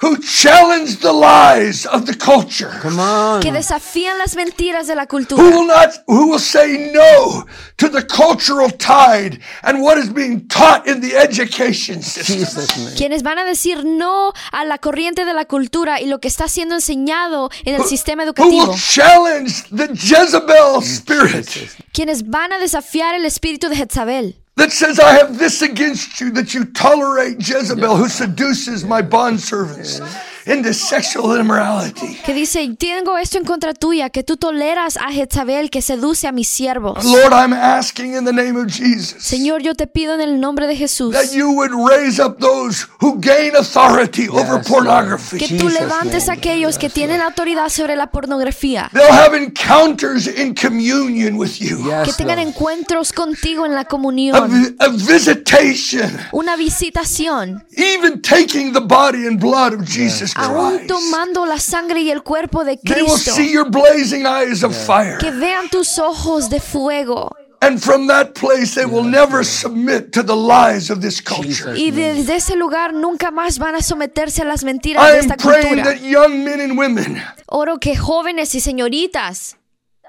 who 0.00 0.16
challenge 0.22 1.00
the 1.00 1.12
lies 1.12 1.84
of 1.84 2.06
the 2.06 2.14
culture. 2.14 2.70
Come 2.80 2.98
on. 2.98 3.42
que 3.42 3.52
desafían 3.52 4.16
las 4.16 4.34
mentiras 4.36 4.86
de 4.86 4.94
la 4.94 5.02
Who 5.02 5.08
cultura. 5.08 5.42
will 5.42 5.66
not 5.66 5.90
who 6.06 6.30
will 6.30 6.38
say 6.40 6.90
no 6.94 7.44
to 7.76 7.90
the 7.90 8.02
cultural 8.06 8.70
tide 8.70 9.38
and 9.62 9.82
what 9.82 9.98
is 9.98 10.08
being 10.08 10.48
taught 10.48 10.86
in 10.86 11.02
the 11.02 11.14
education 11.14 12.02
system. 12.02 12.38
Jesus'. 12.38 12.94
Quienes 12.96 13.22
van 13.22 13.38
a 13.38 13.44
decir 13.44 13.84
no 13.84 14.32
a 14.50 14.64
la 14.64 14.78
corriente 14.78 15.26
de 15.26 15.34
la 15.34 15.44
cultura 15.44 16.00
y 16.00 16.06
lo 16.06 16.20
que 16.20 16.28
está 16.28 16.48
siendo 16.48 16.74
enseñado 16.76 17.50
en 17.66 17.74
el 17.74 17.84
sistema 17.84 18.22
Who 18.22 18.28
educativo. 18.30 18.70
will 18.70 18.78
challenge 18.78 19.64
the 19.76 19.88
Jezebel 19.94 20.80
spirit 20.80 21.46
Quienes 21.92 22.30
van 22.30 22.54
a 22.54 22.58
desafiar 22.58 23.14
el 23.14 23.26
espíritu 23.26 23.68
de 23.68 23.76
Jezabel. 23.76 24.40
That 24.60 24.72
says, 24.72 25.00
I 25.00 25.12
have 25.12 25.38
this 25.38 25.62
against 25.62 26.20
you, 26.20 26.30
that 26.32 26.52
you 26.52 26.66
tolerate 26.66 27.38
Jezebel 27.38 27.96
who 27.96 28.08
seduces 28.08 28.84
my 28.84 29.00
bondservants 29.00 30.00
into 30.46 30.72
sexual 30.72 31.38
immorality. 31.38 32.16
Que 32.24 32.32
dice, 32.34 32.68
tengo 32.78 33.16
esto 33.18 33.38
en 33.38 33.44
contra 33.44 33.74
tuya, 33.74 34.10
que 34.10 34.22
tú 34.22 34.36
toleras 34.36 34.96
a 34.96 35.12
Jezabel 35.12 35.70
que 35.70 35.82
seduce 35.82 36.26
a 36.26 36.32
mis 36.32 36.48
siervos. 36.48 37.04
Lord, 37.04 37.32
I'm 37.32 37.52
asking 37.52 38.14
in 38.14 38.24
the 38.24 38.32
name 38.32 38.56
of 38.58 38.66
Jesus 38.68 39.22
Señor, 39.22 39.62
yo 39.62 39.74
te 39.74 39.86
pido 39.86 40.14
en 40.14 40.20
el 40.20 40.40
nombre 40.40 40.66
de 40.66 40.76
Jesús 40.76 41.12
that 41.12 41.32
you 41.32 41.50
would 41.52 41.72
raise 41.72 42.20
up 42.22 42.38
those 42.40 42.86
who 43.00 43.18
gain 43.20 43.54
authority 43.56 44.28
over 44.28 44.54
Lord. 44.54 44.66
pornography. 44.66 45.38
que 45.38 45.58
tú 45.58 45.68
levantes 45.68 46.28
a 46.28 46.32
aquellos 46.34 46.78
que 46.78 46.88
tienen 46.88 47.20
autoridad 47.20 47.68
sobre 47.68 47.96
la 47.96 48.10
pornografía, 48.10 48.90
They'll 48.92 49.12
have 49.12 49.34
encounters 49.36 50.26
in 50.26 50.54
communion 50.54 51.36
with 51.36 51.58
you. 51.60 51.78
que 51.84 52.06
Yes, 52.06 52.16
tengan 52.16 52.38
Lord. 52.38 52.48
encuentros 52.48 53.12
contigo 53.12 53.66
en 53.66 53.74
la 53.74 53.82
A, 53.82 53.84
comunión, 53.84 54.50
vi- 54.50 54.76
a 54.78 54.88
visitation, 54.88 56.10
una 56.32 56.56
visitación, 56.56 57.62
even 57.76 58.20
taking 58.22 58.72
the 58.72 58.80
body 58.80 59.26
and 59.26 59.38
blood 59.40 59.72
of 59.74 59.84
Jesus 59.86 60.29
aún 60.36 60.86
tomando 60.86 61.46
la 61.46 61.58
sangre 61.58 62.00
y 62.00 62.10
el 62.10 62.22
cuerpo 62.22 62.64
de 62.64 62.76
They 62.78 63.02
will 63.02 63.12
Cristo, 63.12 63.32
see 63.34 63.50
your 63.52 63.68
blazing 63.70 64.24
eyes 64.26 64.62
of 64.62 64.74
fire. 64.74 65.18
que 65.18 65.30
vean 65.30 65.68
tus 65.70 65.98
ojos 65.98 66.48
de 66.50 66.60
fuego 66.60 67.34
And 67.62 67.78
from 67.78 68.06
that 68.06 68.32
place, 68.32 68.74
they 68.74 68.86
will 68.86 69.04
never 69.04 69.44
submit 69.44 70.12
to 70.12 70.22
the 70.22 70.34
lies 70.34 70.88
of 70.88 71.00
this 71.02 71.20
culture. 71.20 71.74
Y 71.76 71.90
desde 71.90 72.36
ese 72.36 72.56
lugar 72.56 72.94
nunca 72.94 73.30
más 73.30 73.58
van 73.58 73.74
a 73.74 73.82
someterse 73.82 74.40
a 74.40 74.46
las 74.46 74.64
mentiras 74.64 75.04
I 75.06 75.12
de 75.12 75.18
am 75.18 75.20
esta 75.30 75.36
praying 75.36 75.68
cultura. 75.76 75.84
that 75.84 76.00
young 76.00 76.42
men 76.42 76.60
and 76.62 76.78
women 76.78 77.22
Oro 77.48 77.76
que 77.78 77.94
jóvenes 77.96 78.54
y 78.54 78.60
señoritas 78.60 79.56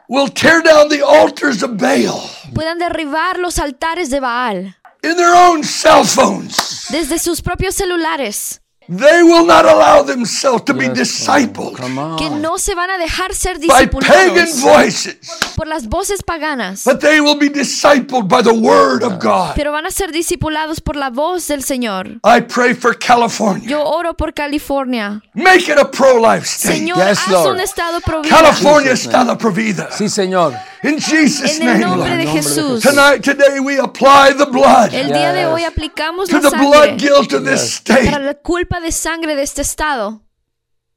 will 0.07 0.29
tear 0.31 0.61
down 0.63 0.87
the 0.87 1.01
altars 1.03 1.61
of 1.61 1.71
Baal 1.77 2.21
puedan 2.53 2.77
derribar 2.79 3.37
los 3.37 3.59
altares 3.59 4.09
de 4.09 4.21
Baal 4.21 4.77
in 5.03 5.17
their 5.17 5.33
own 5.33 5.61
cell 5.63 6.05
phones. 6.05 6.85
desde 6.89 7.19
sus 7.19 7.41
propios 7.41 7.75
celulares, 7.75 8.60
They 8.91 9.23
will 9.23 9.45
not 9.45 9.63
allow 9.63 10.03
themselves 10.03 10.65
to 10.65 10.73
be 10.73 10.85
Yes, 10.87 10.97
discipled 10.97 11.77
Come 11.77 11.97
on. 11.97 12.17
que 12.17 12.29
no 12.29 12.57
se 12.57 12.75
van 12.75 12.89
a 12.89 12.97
dejar 12.97 13.33
ser 13.33 13.57
by 13.59 13.87
pagan 13.87 14.33
discipulados 14.35 14.61
voices. 14.61 15.15
por 15.55 15.65
las 15.67 15.87
voces 15.87 16.21
paganas, 16.21 16.83
but 16.83 16.99
they 16.99 17.21
will 17.21 17.37
be 17.37 17.47
discipled 17.49 18.27
by 18.27 18.41
the 18.43 18.51
word 18.53 19.01
of 19.03 19.17
God. 19.23 19.53
pero 19.55 19.71
van 19.71 19.85
a 19.85 19.91
ser 19.91 20.11
discipulados 20.11 20.81
por 20.81 20.97
la 20.97 21.09
voz 21.09 21.47
del 21.47 21.63
Señor. 21.63 22.19
I 22.25 22.41
pray 22.41 22.73
for 22.73 22.93
California. 22.93 23.65
Yo 23.69 23.81
oro 23.81 24.13
por 24.13 24.33
California. 24.33 25.21
Make 25.33 25.69
it 25.71 25.77
a 25.79 25.85
pro-life 25.89 26.45
state. 26.45 26.79
Señor, 26.79 26.97
Yes, 26.97 27.19
haz 27.19 27.31
Lord. 27.31 27.53
un 27.55 27.59
estado 27.61 28.01
pro 28.01 28.21
vida. 28.21 28.35
California 28.35 28.93
pro 29.37 29.51
vida. 29.53 29.87
Sí, 29.91 30.09
Señor. 30.09 30.53
In 30.83 30.99
Jesus' 30.99 31.59
En 31.59 31.61
el 31.67 31.79
name, 31.79 31.85
nombre 31.85 32.17
de 32.17 32.23
Lord. 32.25 32.33
Jesús. 32.35 32.81
Tonight, 32.83 33.21
today, 33.23 33.59
we 33.59 33.77
apply 33.79 34.33
the 34.35 34.45
blood 34.45 34.91
El 34.93 35.07
día 35.13 35.31
de 35.31 35.45
hoy 35.45 35.63
aplicamos 35.63 36.27
to 36.27 36.39
la 36.41 36.49
the 36.49 36.57
blood 36.57 36.97
guilt 36.97 37.31
of 37.33 37.45
this 37.45 37.61
state. 37.75 38.09
para 38.11 38.19
la 38.19 38.33
culpa 38.33 38.80
de 38.81 38.91
sangre 38.91 39.35
de 39.35 39.43
este 39.43 39.61
estado. 39.61 40.21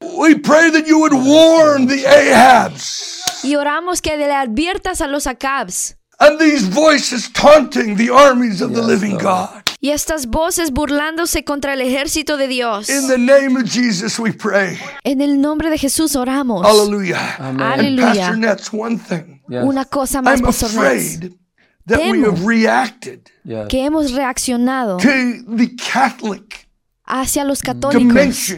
We 0.00 0.34
pray 0.34 0.70
that 0.72 0.86
you 0.86 0.98
would 0.98 1.12
warn 1.14 1.86
the 1.86 2.04
Ahabs 2.06 3.22
Y 3.42 3.56
oramos 3.56 4.02
que 4.02 4.16
le 4.16 4.30
adviertas 4.34 5.00
a 5.00 5.06
los 5.06 5.26
Acabs 5.26 5.96
and 6.20 6.38
these 6.38 6.62
voices 6.68 7.30
taunting 7.32 7.96
the 7.96 8.10
armies 8.10 8.60
of 8.60 8.72
the 8.74 8.82
living 8.82 9.16
God. 9.18 9.48
y 9.80 9.90
estas 9.90 10.26
voces 10.26 10.70
burlándose 10.72 11.44
contra 11.44 11.72
el 11.74 11.80
ejército 11.80 12.36
de 12.36 12.48
Dios. 12.48 12.88
In 12.88 13.08
the 13.08 13.18
name 13.18 13.56
of 13.56 13.64
Jesus, 13.64 14.18
we 14.18 14.32
pray. 14.32 14.78
En 15.04 15.20
el 15.20 15.40
nombre 15.40 15.68
de 15.70 15.76
Jesús 15.78 16.16
oramos. 16.16 16.64
Aleluya. 16.66 17.36
Pastor 17.58 18.36
Net's 18.36 18.72
one 18.72 18.98
thing. 18.98 19.40
Yes. 19.48 19.64
Una 19.64 19.84
cosa 19.84 20.22
más, 20.22 20.38
I'm 20.40 20.46
Pastor 20.46 20.66
afraid 20.68 21.34
that 21.86 21.98
we 21.98 22.18
Temo. 22.20 22.26
have 22.30 22.46
reacted 22.46 23.30
Yes. 23.44 23.68
que 23.68 23.84
hemos 23.84 24.12
reaccionado 24.12 24.96
to 24.98 25.08
the 25.56 25.74
Catholic 25.76 26.63
hacia 27.04 27.44
los 27.44 27.62
católicos. 27.62 28.54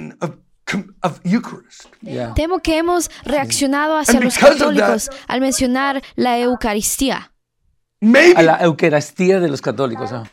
of, 1.02 1.20
Eucharist. 1.24 1.84
Yeah. 2.02 2.34
Temo 2.34 2.58
que 2.58 2.76
hemos 2.78 3.08
reaccionado 3.24 3.96
hacia 3.96 4.16
And 4.16 4.24
los 4.24 4.36
católicos 4.36 5.10
al 5.28 5.40
mencionar 5.40 6.02
la 6.16 6.38
Eucaristía. 6.40 7.32
Maybe, 8.00 8.34
A 8.36 8.42
la 8.42 8.58
Eucaristía 8.62 9.38
de 9.40 9.48
los 9.48 9.60
católicos. 9.60 10.10
ah. 10.12 10.24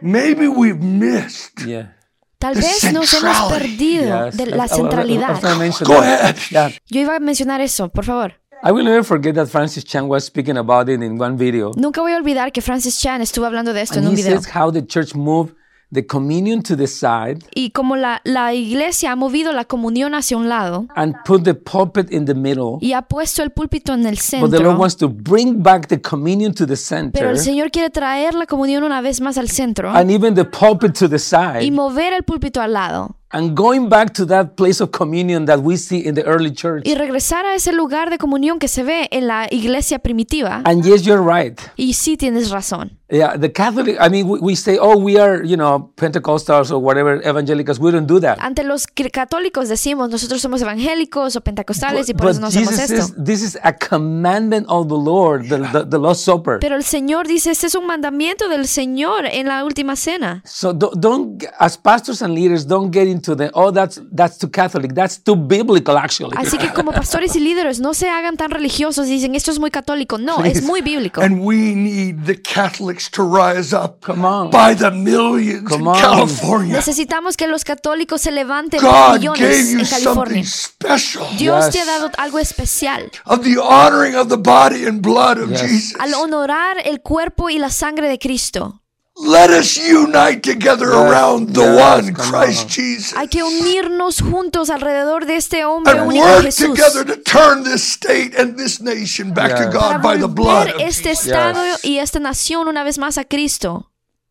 maybe 0.00 0.48
we've 0.48 0.80
missed. 0.82 1.64
Yeah. 1.66 1.94
Tal 2.38 2.54
vez 2.54 2.92
nos 2.92 3.12
hemos 3.14 3.52
perdido 3.52 4.26
Yes. 4.26 4.36
de 4.36 4.46
la 4.46 4.68
centralidad. 4.68 5.40
Go 5.84 6.00
ahead. 6.00 6.36
Yeah. 6.50 6.70
Yo 6.88 7.00
iba 7.00 7.16
a 7.16 7.20
mencionar 7.20 7.60
eso, 7.60 7.88
por 7.88 8.04
favor. 8.04 8.34
I 8.62 8.72
will 8.72 8.84
never 8.84 9.04
forget 9.04 9.34
that 9.34 9.48
Francis 9.48 9.84
Chan 9.84 10.08
was 10.08 10.24
speaking 10.24 10.56
about 10.56 10.88
it 10.88 11.02
in 11.02 11.20
one 11.20 11.36
video. 11.36 11.72
Nunca 11.76 12.00
voy 12.00 12.12
a 12.12 12.16
olvidar 12.16 12.50
que 12.52 12.62
Francis 12.62 12.98
Chan 12.98 13.20
estuvo 13.20 13.44
hablando 13.46 13.72
de 13.74 13.82
esto 13.82 13.98
en 13.98 14.06
And 14.06 14.08
un 14.08 14.18
he 14.18 14.22
video. 14.22 14.40
says 14.40 14.50
how 14.54 14.72
the 14.72 14.84
church 14.86 15.14
moved 15.14 15.54
the 15.92 16.04
communion 16.04 16.62
to 16.62 16.76
the 16.76 16.86
side 16.86 17.38
Y 17.54 17.70
como 17.70 17.96
la, 17.96 18.20
la 18.24 18.52
iglesia 18.54 19.12
ha 19.12 19.16
movido 19.16 19.52
la 19.52 19.64
comunión 19.64 20.14
hacia 20.14 20.36
un 20.36 20.48
lado 20.48 20.86
and 20.94 21.14
put 21.24 21.44
the 21.44 21.54
pulpit 21.54 22.10
in 22.12 22.24
the 22.24 22.34
middle. 22.34 22.78
y 22.80 22.92
ha 22.92 23.02
puesto 23.02 23.42
el 23.42 23.50
púlpito 23.50 23.94
en 23.94 24.06
el 24.06 24.16
But 24.16 24.30
the 24.30 24.38
Lord 24.40 24.50
centro, 24.50 24.76
wants 24.78 24.96
to 24.96 25.08
bring 25.08 25.62
back 25.62 25.86
the 25.88 26.00
communion 26.00 26.52
to 26.54 26.66
the 26.66 26.74
pero 26.76 26.76
center 26.76 27.26
el 27.28 27.38
Señor 27.38 27.70
quiere 27.70 27.90
traer 27.90 28.34
la 28.34 28.46
comunión 28.46 28.82
una 28.84 29.00
vez 29.00 29.20
más 29.20 29.38
al 29.38 29.48
centro 29.48 29.90
and 29.90 30.10
even 30.10 30.34
the 30.34 30.44
pulpit 30.44 30.92
to 30.98 31.08
the 31.08 31.16
y 31.16 31.18
side 31.18 31.70
mover 31.70 32.12
el 32.12 32.24
púlpito 32.24 32.60
al 32.60 32.72
lado 32.72 33.16
and 33.32 33.56
going 33.56 33.88
back 33.88 34.12
to 34.14 34.24
that 34.26 34.54
place 34.56 34.80
of 34.80 34.90
communion 34.90 35.46
that 35.46 35.60
we 35.60 35.76
see 35.76 36.04
in 36.04 36.14
the 36.14 36.22
early 36.24 36.52
church. 36.52 36.82
y 36.86 36.94
regresar 36.94 37.44
a 37.44 37.54
ese 37.54 37.72
lugar 37.72 38.10
de 38.10 38.18
comunión 38.18 38.58
que 38.58 38.68
se 38.68 38.82
ve 38.82 39.08
en 39.10 39.26
la 39.26 39.46
iglesia 39.50 39.98
primitiva. 39.98 40.62
And 40.64 40.84
yes, 40.84 41.02
you're 41.02 41.22
right. 41.22 41.60
Y 41.76 41.94
sí 41.94 42.16
tienes 42.16 42.50
razón. 42.50 42.98
Yeah, 43.08 43.36
the 43.36 43.52
Catholic, 43.52 43.96
I 44.00 44.08
mean, 44.08 44.26
we, 44.26 44.40
we 44.40 44.56
say, 44.56 44.78
oh, 44.80 44.98
we 44.98 45.16
are, 45.16 45.40
you 45.44 45.56
know, 45.56 45.92
Pentecostals 45.94 46.72
or 46.72 46.80
whatever, 46.80 47.22
evangelicals. 47.24 47.78
We 47.78 47.92
don't 47.92 48.08
do 48.08 48.18
that. 48.18 48.38
Ante 48.40 48.64
los 48.64 48.88
católicos 49.12 49.68
decimos, 49.68 50.10
nosotros 50.10 50.42
somos 50.42 50.60
evangélicos 50.60 51.36
o 51.36 51.40
pentecostales 51.40 52.08
y 52.08 52.14
por 52.14 52.26
But 52.26 52.30
eso 52.32 52.40
no 52.40 52.46
hacemos 52.48 52.70
Jesus 52.70 52.90
esto. 52.90 53.06
says 53.06 53.24
this 53.24 53.42
is 53.42 53.56
a 53.62 53.72
commandment 53.72 54.66
of 54.68 54.88
the 54.88 54.96
Lord, 54.96 55.48
the, 55.48 55.58
the, 55.72 55.84
the 55.88 55.98
Last 55.98 56.22
Supper. 56.24 56.58
Pero 56.58 56.74
el 56.74 56.82
Señor 56.82 57.28
dice, 57.28 57.52
este 57.52 57.68
es 57.68 57.76
un 57.76 57.86
mandamiento 57.86 58.48
del 58.48 58.66
Señor 58.66 59.24
en 59.26 59.46
la 59.46 59.64
última 59.64 59.94
cena. 59.94 60.42
So 60.44 60.72
don't, 60.72 60.96
don't, 60.96 61.44
as 61.60 61.78
pastors 61.78 62.22
and 62.22 62.34
leaders, 62.34 62.66
don't 62.66 62.92
get 62.92 63.06
into 63.16 63.34
the, 63.34 63.50
oh, 63.54 63.72
that's 63.72 64.00
that's 64.12 64.38
too 64.38 64.48
Catholic. 64.50 64.94
That's 64.94 65.18
too 65.22 65.34
biblical, 65.36 65.96
actually. 65.96 66.36
Así 66.36 66.58
que 66.58 66.72
como 66.72 66.92
pastores 66.92 67.34
y 67.36 67.40
líderes, 67.40 67.80
no 67.80 67.94
se 67.94 68.08
hagan 68.08 68.36
tan 68.36 68.50
religiosos 68.50 69.08
y 69.08 69.12
dicen, 69.12 69.34
esto 69.34 69.50
es 69.50 69.58
muy 69.58 69.70
católico. 69.70 70.18
No, 70.18 70.44
es 70.44 70.62
muy 70.62 70.80
bíblico. 70.82 71.20
And 71.20 71.40
we 71.44 71.74
need 71.74 72.24
the 72.26 72.40
Catholics 72.40 73.10
to 73.12 73.22
rise 73.24 73.74
up 73.74 74.00
Come 74.04 74.24
on. 74.26 74.50
by 74.50 74.74
the 74.76 74.90
millions 74.90 75.68
Come 75.68 75.82
in 75.82 75.88
on. 75.88 76.00
California. 76.00 76.74
Necesitamos 76.76 77.36
que 77.36 77.46
los 77.48 77.64
católicos 77.64 78.20
se 78.20 78.30
levanten 78.30 78.80
por 78.80 78.90
God 78.90 78.96
gave 78.96 79.18
millones 79.18 79.70
you 79.72 79.78
en 79.80 79.86
California. 79.86 80.44
something 80.44 80.44
special 80.44 81.26
Dios 81.38 81.64
Yes. 81.66 81.74
te 81.74 81.80
ha 81.80 81.84
dado 81.86 82.10
algo 82.18 82.38
especial 82.38 83.10
of 83.24 83.40
the 83.42 83.56
honoring 83.58 84.14
of 84.14 84.28
the 84.28 84.36
body 84.36 84.86
and 84.86 85.00
blood 85.00 85.38
of 85.38 85.50
Yes. 85.50 85.60
Jesus. 85.62 86.00
al 86.00 86.14
honorar 86.14 86.76
el 86.84 87.00
cuerpo 87.00 87.48
y 87.50 87.58
la 87.58 87.70
sangre 87.70 88.08
de 88.08 88.18
Cristo. 88.18 88.82
Let 89.18 89.48
us 89.50 89.78
unite 89.78 90.42
together 90.42 90.90
around 90.90 91.54
the 91.54 91.62
one 91.62 92.12
Christ. 92.12 92.68
Jesus. 92.68 93.14
Hay 93.16 93.28
que 93.28 93.42
unirnos 93.42 94.20
juntos 94.20 94.68
alrededor 94.68 95.24
de 95.24 95.36
este 95.36 95.64
hombre 95.64 95.98
and 95.98 96.06
único 96.08 96.22
work 96.26 96.42
Jesús 96.44 96.76
together 96.76 97.04
to 97.06 97.16
turn 97.22 97.64
this 97.64 97.82
state 97.82 98.34
and 98.38 98.56
this 98.58 98.78
nation 98.80 99.32
back 99.32 99.52
to 99.56 99.70
para 99.70 99.72
God 99.72 100.02
by 100.02 100.18
the 100.18 100.26
blood 100.28 100.68
este 100.80 101.10
Jesus. 101.10 101.26
estado 101.28 101.64
Yes. 101.64 101.84
y 101.84 101.98
esta 101.98 102.20
nación 102.20 102.68
una 102.68 102.84
vez 102.84 102.98
más 102.98 103.16
a 103.16 103.24
Cristo. 103.24 103.90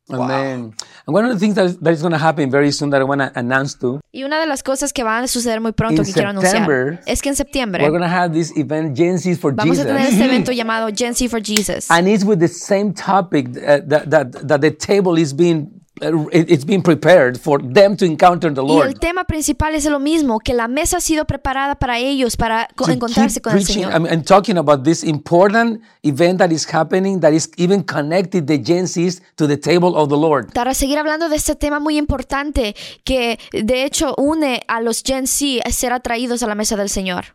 Amen. 0.09 0.73
And 1.07 1.15
one 1.15 1.25
of 1.25 1.33
the 1.33 1.39
things 1.39 1.55
that 1.55 1.65
is, 1.65 1.77
that 1.79 1.91
is 1.93 2.01
going 2.01 2.11
to 2.11 2.19
happen 2.19 2.51
very 2.51 2.71
soon 2.71 2.91
that 2.91 3.01
I 3.01 3.03
want 3.03 3.21
to 3.21 3.31
announce 3.35 3.73
to, 3.79 4.01
Y 4.13 4.23
una 4.23 4.39
de 4.39 4.45
las 4.45 4.61
cosas 4.61 4.93
que 4.93 5.03
van 5.03 5.23
a 5.23 5.27
suceder 5.27 5.61
muy 5.61 5.71
pronto 5.71 6.01
In 6.01 6.05
que 6.05 6.13
quiero 6.13 6.29
anunciar 6.29 6.51
September, 6.51 6.99
es 7.07 7.21
que 7.21 7.29
en 7.29 7.35
septiembre 7.35 7.83
we're 7.83 7.89
going 7.89 8.01
to 8.03 8.07
have 8.07 8.31
this 8.33 8.55
event, 8.55 8.95
Gen 8.95 9.17
Z 9.17 9.35
for 9.37 9.51
vamos 9.53 9.79
a 9.79 9.83
Jesus. 9.83 9.87
tener 9.87 10.07
este 10.11 10.25
evento 10.25 10.51
llamado 10.53 10.89
Gen 10.95 11.15
Z 11.15 11.27
for 11.27 11.41
Jesus. 11.41 11.89
and 11.89 12.07
it's 12.07 12.23
with 12.23 12.39
the 12.39 12.47
same 12.47 12.93
topic 12.93 13.47
uh, 13.57 13.79
that, 13.87 14.09
that, 14.11 14.47
that 14.47 14.61
the 14.61 14.71
table 14.71 15.17
is 15.17 15.33
being, 15.33 15.69
it's 16.01 16.65
being 16.65 16.81
prepared 16.81 17.39
for 17.39 17.61
them 17.61 17.95
to 17.95 18.05
encounter 18.05 18.53
the 18.53 18.61
Y 18.61 18.67
Lord. 18.67 18.87
el 18.87 18.99
tema 18.99 19.23
principal 19.23 19.75
es 19.75 19.85
lo 19.85 19.99
mismo, 19.99 20.39
que 20.39 20.53
la 20.53 20.67
mesa 20.67 20.97
ha 20.97 21.01
sido 21.01 21.25
preparada 21.25 21.75
para 21.75 21.97
ellos, 21.99 22.35
para 22.35 22.67
to 22.75 22.89
encontrarse 22.91 23.41
con 23.41 23.53
el 23.55 23.63
Señor. 23.65 23.91
I 23.93 23.99
mean, 23.99 24.13
and 24.13 24.25
talking 24.25 24.57
about 24.57 24.83
this 24.83 25.03
important 25.03 25.81
event 26.03 26.39
that 26.39 26.51
is 26.51 26.67
happening 26.71 27.19
that 27.21 27.33
is 27.33 27.49
even 27.57 27.83
connected 27.83 28.47
the 28.47 28.57
Gen 28.57 28.85
Zs 28.85 29.21
to 29.35 29.47
the 29.47 29.57
table 29.57 29.95
of 29.95 30.09
the 30.09 30.17
Lord. 30.17 30.51
Para 30.53 30.73
seguir 30.73 30.97
hablando 30.97 31.29
de 31.29 31.35
este 31.37 31.55
tema 31.55 31.79
muy 31.79 31.97
importante 31.97 32.75
que 33.03 33.39
de 33.51 33.83
hecho 33.85 34.15
une 34.17 34.61
a 34.67 34.81
los 34.81 35.01
Gen 35.03 35.27
Z 35.27 35.61
a 35.63 35.71
ser 35.71 35.93
atraídos 35.93 36.43
a 36.43 36.47
la 36.47 36.55
mesa 36.55 36.75
del 36.75 36.89
Señor. 36.89 37.34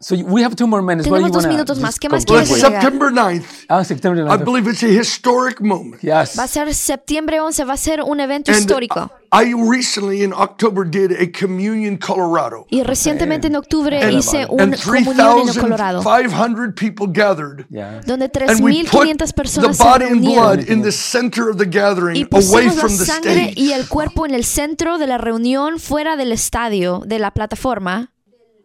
So 0.00 0.14
we 0.14 0.42
have 0.44 0.54
two 0.54 0.68
more 0.68 0.80
minutes. 0.80 1.08
Tenemos 1.08 1.28
you 1.28 1.32
dos 1.34 1.46
minutos 1.48 1.78
más. 1.80 1.98
¿Qué 1.98 2.08
más 2.08 2.24
quieres 2.24 2.48
agregar? 2.52 2.70
September 2.82 3.10
9th, 3.12 3.44
Ah, 3.68 3.82
September 3.82 4.22
I 4.22 4.28
11th. 4.28 4.44
believe 4.44 4.70
it's 4.70 4.82
a 4.84 4.86
historic 4.86 5.60
moment. 5.60 6.00
Yes. 6.02 6.38
Va 6.38 6.44
a 6.44 6.48
ser 6.48 6.72
septiembre 6.72 7.40
11, 7.40 7.64
va 7.64 7.72
a 7.72 7.76
ser 7.76 8.02
un 8.02 8.20
evento 8.20 8.52
And 8.52 8.60
histórico. 8.60 9.10
I 9.32 9.52
recently 9.54 10.22
in 10.22 10.32
October 10.32 10.84
did 10.88 11.10
a 11.20 11.26
communion 11.32 11.96
Colorado. 11.98 12.64
Y 12.70 12.82
recientemente 12.84 13.48
en 13.48 13.56
octubre 13.56 14.00
And, 14.00 14.12
hice 14.16 14.46
un 14.48 14.60
and 14.60 14.76
comunión 14.80 15.48
en 15.48 15.54
Colorado, 15.60 16.00
3,500 16.02 16.74
people 16.76 17.06
gathered. 17.12 17.66
Yeah. 17.68 18.00
donde 18.06 18.30
And 18.46 18.60
we 18.62 18.84
put 18.84 19.02
3.500 19.02 19.18
the 19.26 19.34
personas 19.34 19.76
se 19.76 19.82
body 19.84 20.04
and 20.04 20.20
blood 20.22 20.58
reunieron. 20.60 20.72
in 20.72 20.82
the 20.82 20.92
center 20.92 21.50
of 21.50 21.56
the 21.58 21.66
gathering, 21.66 22.16
Y 22.16 22.22
away 22.22 22.28
pusimos 22.68 22.76
la 22.76 22.80
from 22.80 22.96
the 22.96 23.04
sangre 23.04 23.32
stage. 23.50 23.54
y 23.58 23.72
el 23.72 23.88
cuerpo 23.88 24.24
en 24.26 24.34
el 24.34 24.44
centro 24.44 24.96
de 24.96 25.08
la 25.08 25.18
reunión, 25.18 25.80
fuera 25.80 26.16
del 26.16 26.30
estadio, 26.30 27.02
de 27.04 27.18
la 27.18 27.32
plataforma. 27.32 28.12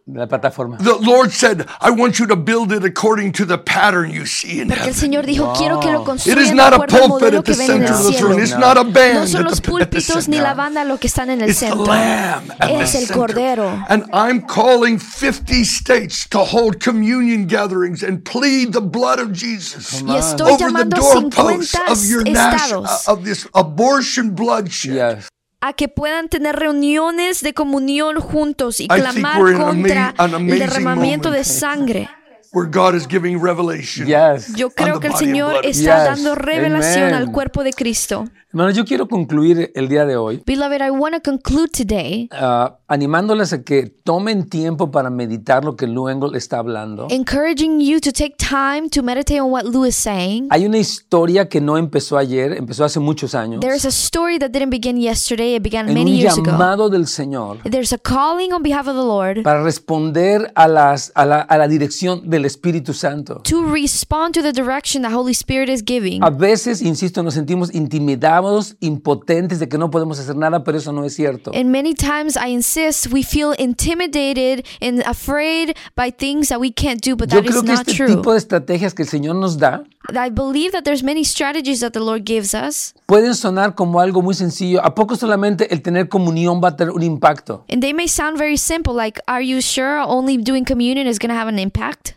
La 0.06 0.26
plataforma. 0.26 0.76
The 0.76 0.98
Lord 1.00 1.30
said, 1.32 1.66
I 1.80 1.90
want 1.90 2.18
you 2.18 2.26
to 2.26 2.36
build 2.36 2.72
it 2.72 2.84
according 2.84 3.32
to 3.32 3.46
the 3.46 3.56
pattern 3.56 4.10
you 4.10 4.26
see 4.26 4.60
in 4.60 4.68
Porque 4.68 4.80
el 4.82 4.92
heaven. 4.92 4.94
Señor 5.00 5.24
dijo, 5.24 5.54
quiero 5.56 5.80
que 5.80 5.90
lo 5.90 6.00
It 6.02 6.02
is 6.02 6.06
construyan 6.06 6.48
de 6.50 6.54
not 6.56 6.72
a 6.74 6.76
acuerdo 6.76 6.94
al 6.96 7.08
pulpit 7.08 7.08
modelo 7.22 7.38
at 7.38 7.44
que 7.46 7.52
the 7.54 7.58
ven 7.58 7.70
en 7.70 7.86
center 7.88 7.92
of 7.94 7.98
the 8.04 8.12
cielo. 8.12 8.18
throne. 8.28 8.42
It's 8.42 8.52
not 8.58 8.76
a 8.76 8.84
No 8.84 8.90
band 8.90 9.28
son 9.30 9.40
at 9.40 9.48
los 9.50 9.60
the, 9.62 9.70
púlpitos 9.70 10.28
ni 10.28 10.36
la 10.36 10.42
center. 10.50 10.56
banda 10.56 10.84
lo 10.84 10.98
que 10.98 11.06
están 11.08 11.30
en 11.30 11.40
el 11.40 11.48
It's 11.48 11.60
the. 11.60 11.74
Lamb 11.74 12.50
at 12.60 12.68
the 12.68 12.74
el 12.80 12.86
center. 12.86 13.14
Cordero. 13.14 13.84
And 13.88 14.04
I'm 14.12 14.42
calling 14.42 14.98
50 14.98 15.64
states 15.64 16.28
to 16.28 16.40
hold 16.44 16.80
communion 16.80 17.46
gatherings 17.46 18.02
and 18.02 18.22
plead 18.26 18.74
the 18.74 18.82
blood 18.82 19.18
of 19.18 19.32
Jesus 19.32 20.02
Y 20.02 20.18
estoy 20.18 20.52
over 20.52 20.84
the 20.84 20.96
doorposts 21.00 21.74
of 21.88 22.04
your 22.04 22.24
national, 22.24 22.84
of 23.08 23.24
this 23.24 23.48
abortion 23.54 24.34
bloodshed. 24.34 24.92
Yes. 24.94 25.28
A 25.66 25.72
que 25.72 25.88
puedan 25.88 26.28
tener 26.28 26.56
reuniones 26.56 27.40
de 27.42 27.54
comunión 27.54 28.20
juntos 28.20 28.80
y 28.80 28.86
think 28.88 29.00
clamar 29.00 29.40
contra 29.56 30.14
el 30.18 30.58
derramamiento 30.58 31.30
de 31.30 31.38
moment. 31.38 31.46
sangre. 31.46 32.08
Where 32.52 32.70
God 32.70 32.94
is 32.94 33.08
giving 33.08 33.42
revelation. 33.42 34.06
Yes. 34.06 34.54
Yo 34.54 34.70
creo 34.70 34.94
the 34.94 35.00
que 35.00 35.06
el 35.08 35.14
Señor 35.14 35.56
está 35.64 36.04
Yes. 36.04 36.04
dando 36.04 36.34
revelación 36.36 37.04
Amen. 37.08 37.14
al 37.14 37.32
cuerpo 37.32 37.64
de 37.64 37.72
Cristo. 37.72 38.26
Hermanos, 38.50 38.74
yo 38.76 38.84
quiero 38.84 39.08
concluir 39.08 39.72
el 39.74 39.88
día 39.88 40.04
de 40.04 40.16
hoy. 40.16 40.42
Beloved, 40.46 40.80
I 40.86 40.90
want 40.90 41.14
to 41.16 41.20
conclude 41.22 41.70
today. 41.72 42.28
Uh, 42.30 42.68
animándoles 42.94 43.52
a 43.52 43.62
que 43.62 43.86
tomen 44.04 44.48
tiempo 44.48 44.90
para 44.90 45.10
meditar 45.10 45.64
lo 45.64 45.76
que 45.76 45.86
Lou 45.86 46.08
Engle 46.08 46.36
está 46.38 46.58
hablando. 46.58 47.06
encouraging 47.10 47.80
you 47.80 48.00
to 48.00 48.12
take 48.12 48.36
time 48.38 48.88
to 48.88 49.02
meditate 49.02 49.40
on 49.40 49.50
what 49.50 49.64
Lou 49.64 49.84
is 49.84 49.96
saying. 49.96 50.46
Hay 50.50 50.64
una 50.64 50.78
historia 50.78 51.48
que 51.48 51.60
no 51.60 51.76
empezó 51.76 52.16
ayer, 52.16 52.52
empezó 52.52 52.84
hace 52.84 53.00
muchos 53.00 53.34
años. 53.34 53.60
There's 53.60 53.84
a 53.84 53.90
story 53.90 54.38
that 54.38 54.50
didn't 54.50 54.70
begin 54.70 54.96
yesterday, 54.96 55.56
it 55.56 55.62
began 55.62 55.88
En 55.88 55.94
many 55.94 56.12
un 56.12 56.18
years 56.18 56.38
ago. 56.38 56.44
llamado 56.52 56.88
del 56.88 57.06
Señor 57.06 57.58
There's 57.64 57.92
a 57.92 57.98
calling 57.98 58.52
on 58.52 58.62
behalf 58.62 58.86
of 58.86 58.94
the 58.94 59.02
Lord 59.04 59.42
para 59.42 59.62
responder 59.62 60.52
a, 60.54 60.68
las, 60.68 61.10
a, 61.14 61.24
la, 61.26 61.40
a 61.40 61.58
la 61.58 61.66
dirección 61.68 62.28
del 62.30 62.44
Espíritu 62.44 62.92
Santo. 62.94 63.40
to 63.44 63.62
respond 63.72 64.34
to 64.34 64.42
the 64.42 64.52
direction 64.52 65.02
the 65.02 65.14
Holy 65.14 65.32
Spirit 65.32 65.68
is 65.68 65.82
giving. 65.84 66.22
A 66.22 66.30
veces, 66.30 66.80
insisto, 66.82 67.22
nos 67.22 67.34
sentimos 67.34 67.74
intimidados, 67.74 68.76
impotentes 68.80 69.58
de 69.58 69.68
que 69.68 69.78
no 69.78 69.90
podemos 69.90 70.18
hacer 70.18 70.36
nada, 70.36 70.62
pero 70.64 70.78
eso 70.78 70.92
no 70.92 71.04
es 71.04 71.14
cierto. 71.14 71.50
And 71.54 71.70
many 71.70 71.94
times 71.94 72.36
I 72.36 72.50
insist 72.52 72.83
we 73.10 73.22
feel 73.22 73.52
intimidated 73.52 74.66
and 74.80 75.00
afraid 75.02 75.76
by 75.96 76.10
things 76.10 76.48
that 76.48 76.60
we 76.60 76.70
can't 76.70 77.00
do, 77.00 77.16
but 77.16 77.32
Yo 77.32 77.40
that 77.40 77.48
is 77.48 77.54
creo 77.54 77.62
que 77.62 77.72
not 77.72 77.88
este 77.88 77.96
true. 77.96 78.08
tipo 78.08 78.32
de 78.32 78.38
estrategias 78.38 78.94
que 78.94 79.02
el 79.02 79.08
Señor 79.08 79.36
nos 79.36 79.56
da 79.58 79.84
I 80.14 80.28
believe 80.30 80.72
that 80.72 80.84
there's 80.84 81.02
many 81.02 81.24
strategies 81.24 81.80
that 81.80 81.92
the 81.94 82.00
Lord 82.00 82.24
gives 82.26 82.54
us, 82.54 82.92
pueden 83.06 83.34
sonar 83.34 83.74
como 83.74 84.00
algo 84.00 84.20
muy 84.22 84.34
sencillo. 84.34 84.80
¿A 84.84 84.94
poco 84.94 85.16
solamente 85.16 85.72
el 85.72 85.80
tener 85.82 86.08
comunión 86.08 86.60
va 86.62 86.68
a 86.68 86.76
tener 86.76 86.92
un 86.92 87.02
impacto? 87.02 87.64
and 87.70 87.80
they 87.82 87.92
may 87.92 88.06
sound 88.06 88.36
very 88.38 88.56
simple, 88.56 88.92
like, 88.94 89.18
are 89.28 89.42
you 89.42 89.60
sure 89.60 89.98
only 90.00 90.36
doing 90.36 90.64
communion 90.64 91.06
is 91.06 91.18
going 91.18 91.30
to 91.30 91.34
have 91.38 91.48
an 91.48 91.58
impact? 91.58 92.14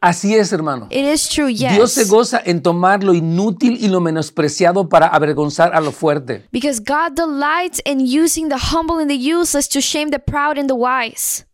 Así 0.00 0.34
es, 0.34 0.52
hermano. 0.52 0.86
It 0.90 1.04
is 1.04 1.28
true, 1.28 1.52
Dios 1.52 1.92
se 1.92 2.02
yes. 2.02 2.10
goza 2.10 2.40
en 2.44 2.62
tomar 2.62 3.02
lo 3.02 3.14
inútil 3.14 3.78
y 3.80 3.88
lo 3.88 4.00
menospreciado 4.00 4.88
para 4.88 5.08
avergonzar 5.08 5.74
a 5.74 5.80
lo 5.80 5.90
fuerte. 5.90 6.44
Because 6.52 6.80
God 6.80 7.16
delights 7.16 7.80
in 7.84 8.00
using 8.00 8.48
the 8.48 8.58
humble 8.72 9.00
and 9.00 9.10
the 9.10 9.16
useless 9.16 9.68
to 9.68 9.80
shame 9.80 10.10
the 10.10 10.20
proud 10.20 10.56
and 10.56 10.68
the 10.68 10.76
wise. 10.76 11.44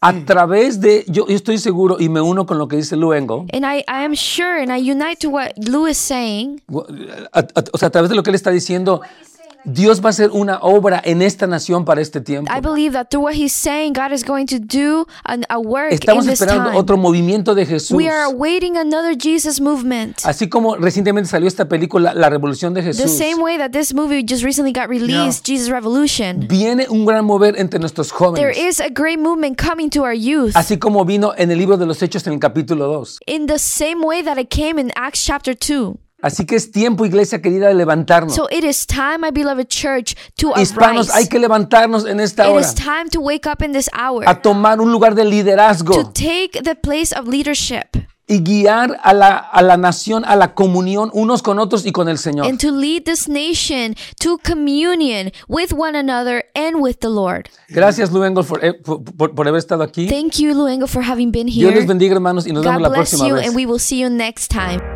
A 0.00 0.12
través 0.12 0.80
de, 0.80 1.04
yo, 1.08 1.26
yo 1.26 1.34
estoy 1.36 1.58
seguro 1.58 1.96
y 1.98 2.08
me 2.08 2.20
uno 2.20 2.44
con 2.44 2.58
lo 2.58 2.68
que 2.68 2.76
dice 2.76 2.96
Luengo, 2.96 3.46
And 3.52 3.64
I, 3.64 3.78
I 3.88 4.04
am 4.04 4.14
sure 4.14 4.60
and 4.60 4.70
I 4.70 4.78
unite 4.78 5.20
to 5.20 5.30
what 5.30 5.52
Lou 5.56 5.86
is 5.86 5.96
saying. 5.96 6.62
o 6.70 6.84
sea, 7.78 7.86
a 7.88 7.90
través 7.90 8.10
de 8.10 8.14
lo 8.16 8.22
que 8.22 8.30
él 8.30 8.34
está 8.36 8.50
diciendo, 8.50 9.00
Dios 9.66 10.00
va 10.00 10.06
a 10.06 10.10
hacer 10.10 10.30
una 10.32 10.58
obra 10.62 11.02
en 11.04 11.22
esta 11.22 11.48
nación 11.48 11.84
para 11.84 12.00
este 12.00 12.20
tiempo. 12.20 12.50
I 12.56 12.60
believe 12.60 12.92
that 12.92 13.08
through 13.10 13.24
what 13.24 13.34
he's 13.34 13.52
saying, 13.52 13.94
God 13.94 14.12
is 14.12 14.24
going 14.24 14.46
to 14.46 14.58
do 14.60 15.06
an, 15.24 15.44
a 15.50 15.58
work 15.58 15.92
Estamos 15.92 16.28
esperando 16.28 16.70
otro 16.78 16.96
movimiento 16.96 17.54
de 17.54 17.66
Jesús. 17.66 17.90
We 17.96 18.08
are 18.08 18.22
awaiting 18.22 18.76
another 18.76 19.16
Jesus 19.18 19.60
movement. 19.60 20.18
Así 20.24 20.48
como 20.48 20.76
recientemente 20.76 21.28
salió 21.28 21.48
esta 21.48 21.68
película, 21.68 22.14
La 22.14 22.30
Revolución 22.30 22.74
de 22.74 22.82
The 22.82 22.92
Jesús. 22.92 23.10
same 23.10 23.42
way 23.42 23.58
that 23.58 23.72
this 23.72 23.92
movie 23.92 24.22
just 24.22 24.44
recently 24.44 24.72
got 24.72 24.88
released, 24.88 25.44
Jesus 25.44 25.68
Revolution. 25.68 26.46
Viene 26.48 26.86
un 26.88 27.04
gran 27.04 27.24
mover 27.24 27.58
entre 27.58 27.80
nuestros 27.80 28.08
There 28.10 28.52
jóvenes. 28.52 28.56
is 28.56 28.80
a 28.80 28.88
great 28.88 29.18
movement 29.18 29.58
coming 29.58 29.90
to 29.90 30.04
our 30.04 30.14
youth. 30.14 30.54
Así 30.54 30.78
como 30.78 31.04
vino 31.04 31.32
en 31.36 31.50
el 31.50 31.58
libro 31.58 31.76
de 31.76 31.86
los 31.86 32.00
Hechos 32.02 32.24
en 32.28 32.34
el 32.34 32.38
capítulo 32.38 32.86
2. 32.86 33.18
In 33.26 33.46
the 33.46 33.58
same 33.58 34.00
way 34.04 34.22
that 34.22 34.38
it 34.38 34.48
came 34.48 34.78
in 34.80 34.92
Acts 34.94 35.24
chapter 35.24 35.54
2. 35.56 35.98
Así 36.26 36.44
que 36.44 36.56
es 36.56 36.70
tiempo, 36.72 37.06
iglesia 37.06 37.40
querida, 37.40 37.68
de 37.68 37.74
levantarnos. 37.74 38.34
So 38.34 38.48
it 38.50 38.64
is 38.64 38.84
time, 38.86 39.18
my 39.20 39.30
beloved 39.30 39.68
church, 39.68 40.14
to 40.38 40.52
Hispanos, 40.56 41.08
hay 41.10 41.28
que 41.28 41.38
levantarnos 41.38 42.04
en 42.06 42.18
esta 42.20 42.44
It 42.46 42.50
hora 42.50 42.60
is 42.60 42.74
time 42.74 43.08
to 43.12 43.20
wake 43.20 43.46
up 43.46 43.62
in 43.62 43.72
this 43.72 43.88
hour. 43.92 44.24
a 44.26 44.42
tomar 44.42 44.80
un 44.80 44.90
lugar 44.90 45.14
de 45.14 45.22
To 45.22 45.28
liderazgo 45.30 46.12
take 46.12 46.62
the 46.64 46.74
place 46.74 47.12
of 47.16 47.28
leadership. 47.28 47.96
y 48.28 48.40
guiar 48.42 48.98
a 49.04 49.12
la, 49.14 49.36
a 49.36 49.62
la 49.62 49.76
nación 49.76 50.24
a 50.24 50.34
la 50.34 50.52
comunión 50.54 51.10
unos 51.14 51.42
con 51.42 51.60
otros 51.60 51.86
y 51.86 51.92
con 51.92 52.08
el 52.08 52.18
Señor. 52.18 52.44
and 52.48 52.58
to 52.58 52.72
lead 52.72 53.04
this 53.04 53.28
nation 53.28 53.94
to 54.18 54.36
communion 54.38 55.30
with 55.48 55.72
one 55.72 55.96
another 55.96 56.42
and 56.56 56.82
with 56.82 56.96
the 56.98 57.08
Lord. 57.08 57.48
Gracias, 57.68 58.10
Luengo, 58.10 58.42
por, 58.42 58.64
eh, 58.64 58.72
por- 58.82 59.46
haber 59.46 59.58
estado 59.60 59.84
aquí. 59.84 60.08
Thank 60.08 60.40
you, 60.40 60.54
Luengo, 60.54 60.88
for 60.88 61.02
having 61.04 61.30
been 61.30 61.46
Dios 61.46 61.70
les 61.70 61.82
here. 61.82 61.86
bendiga, 61.86 62.14
hermanos, 62.14 62.48
y 62.48 62.52
nos 62.52 62.64
vemos 62.64 62.78
God 62.78 62.82
la 62.82 62.88
bless 62.88 63.10
próxima 63.10 63.28
you, 63.28 63.34
vez. 63.36 63.46
and 63.46 63.54
we 63.54 63.64
will 63.64 63.78
see 63.78 64.00
you 64.00 64.10
next 64.10 64.48
time. 64.50 64.95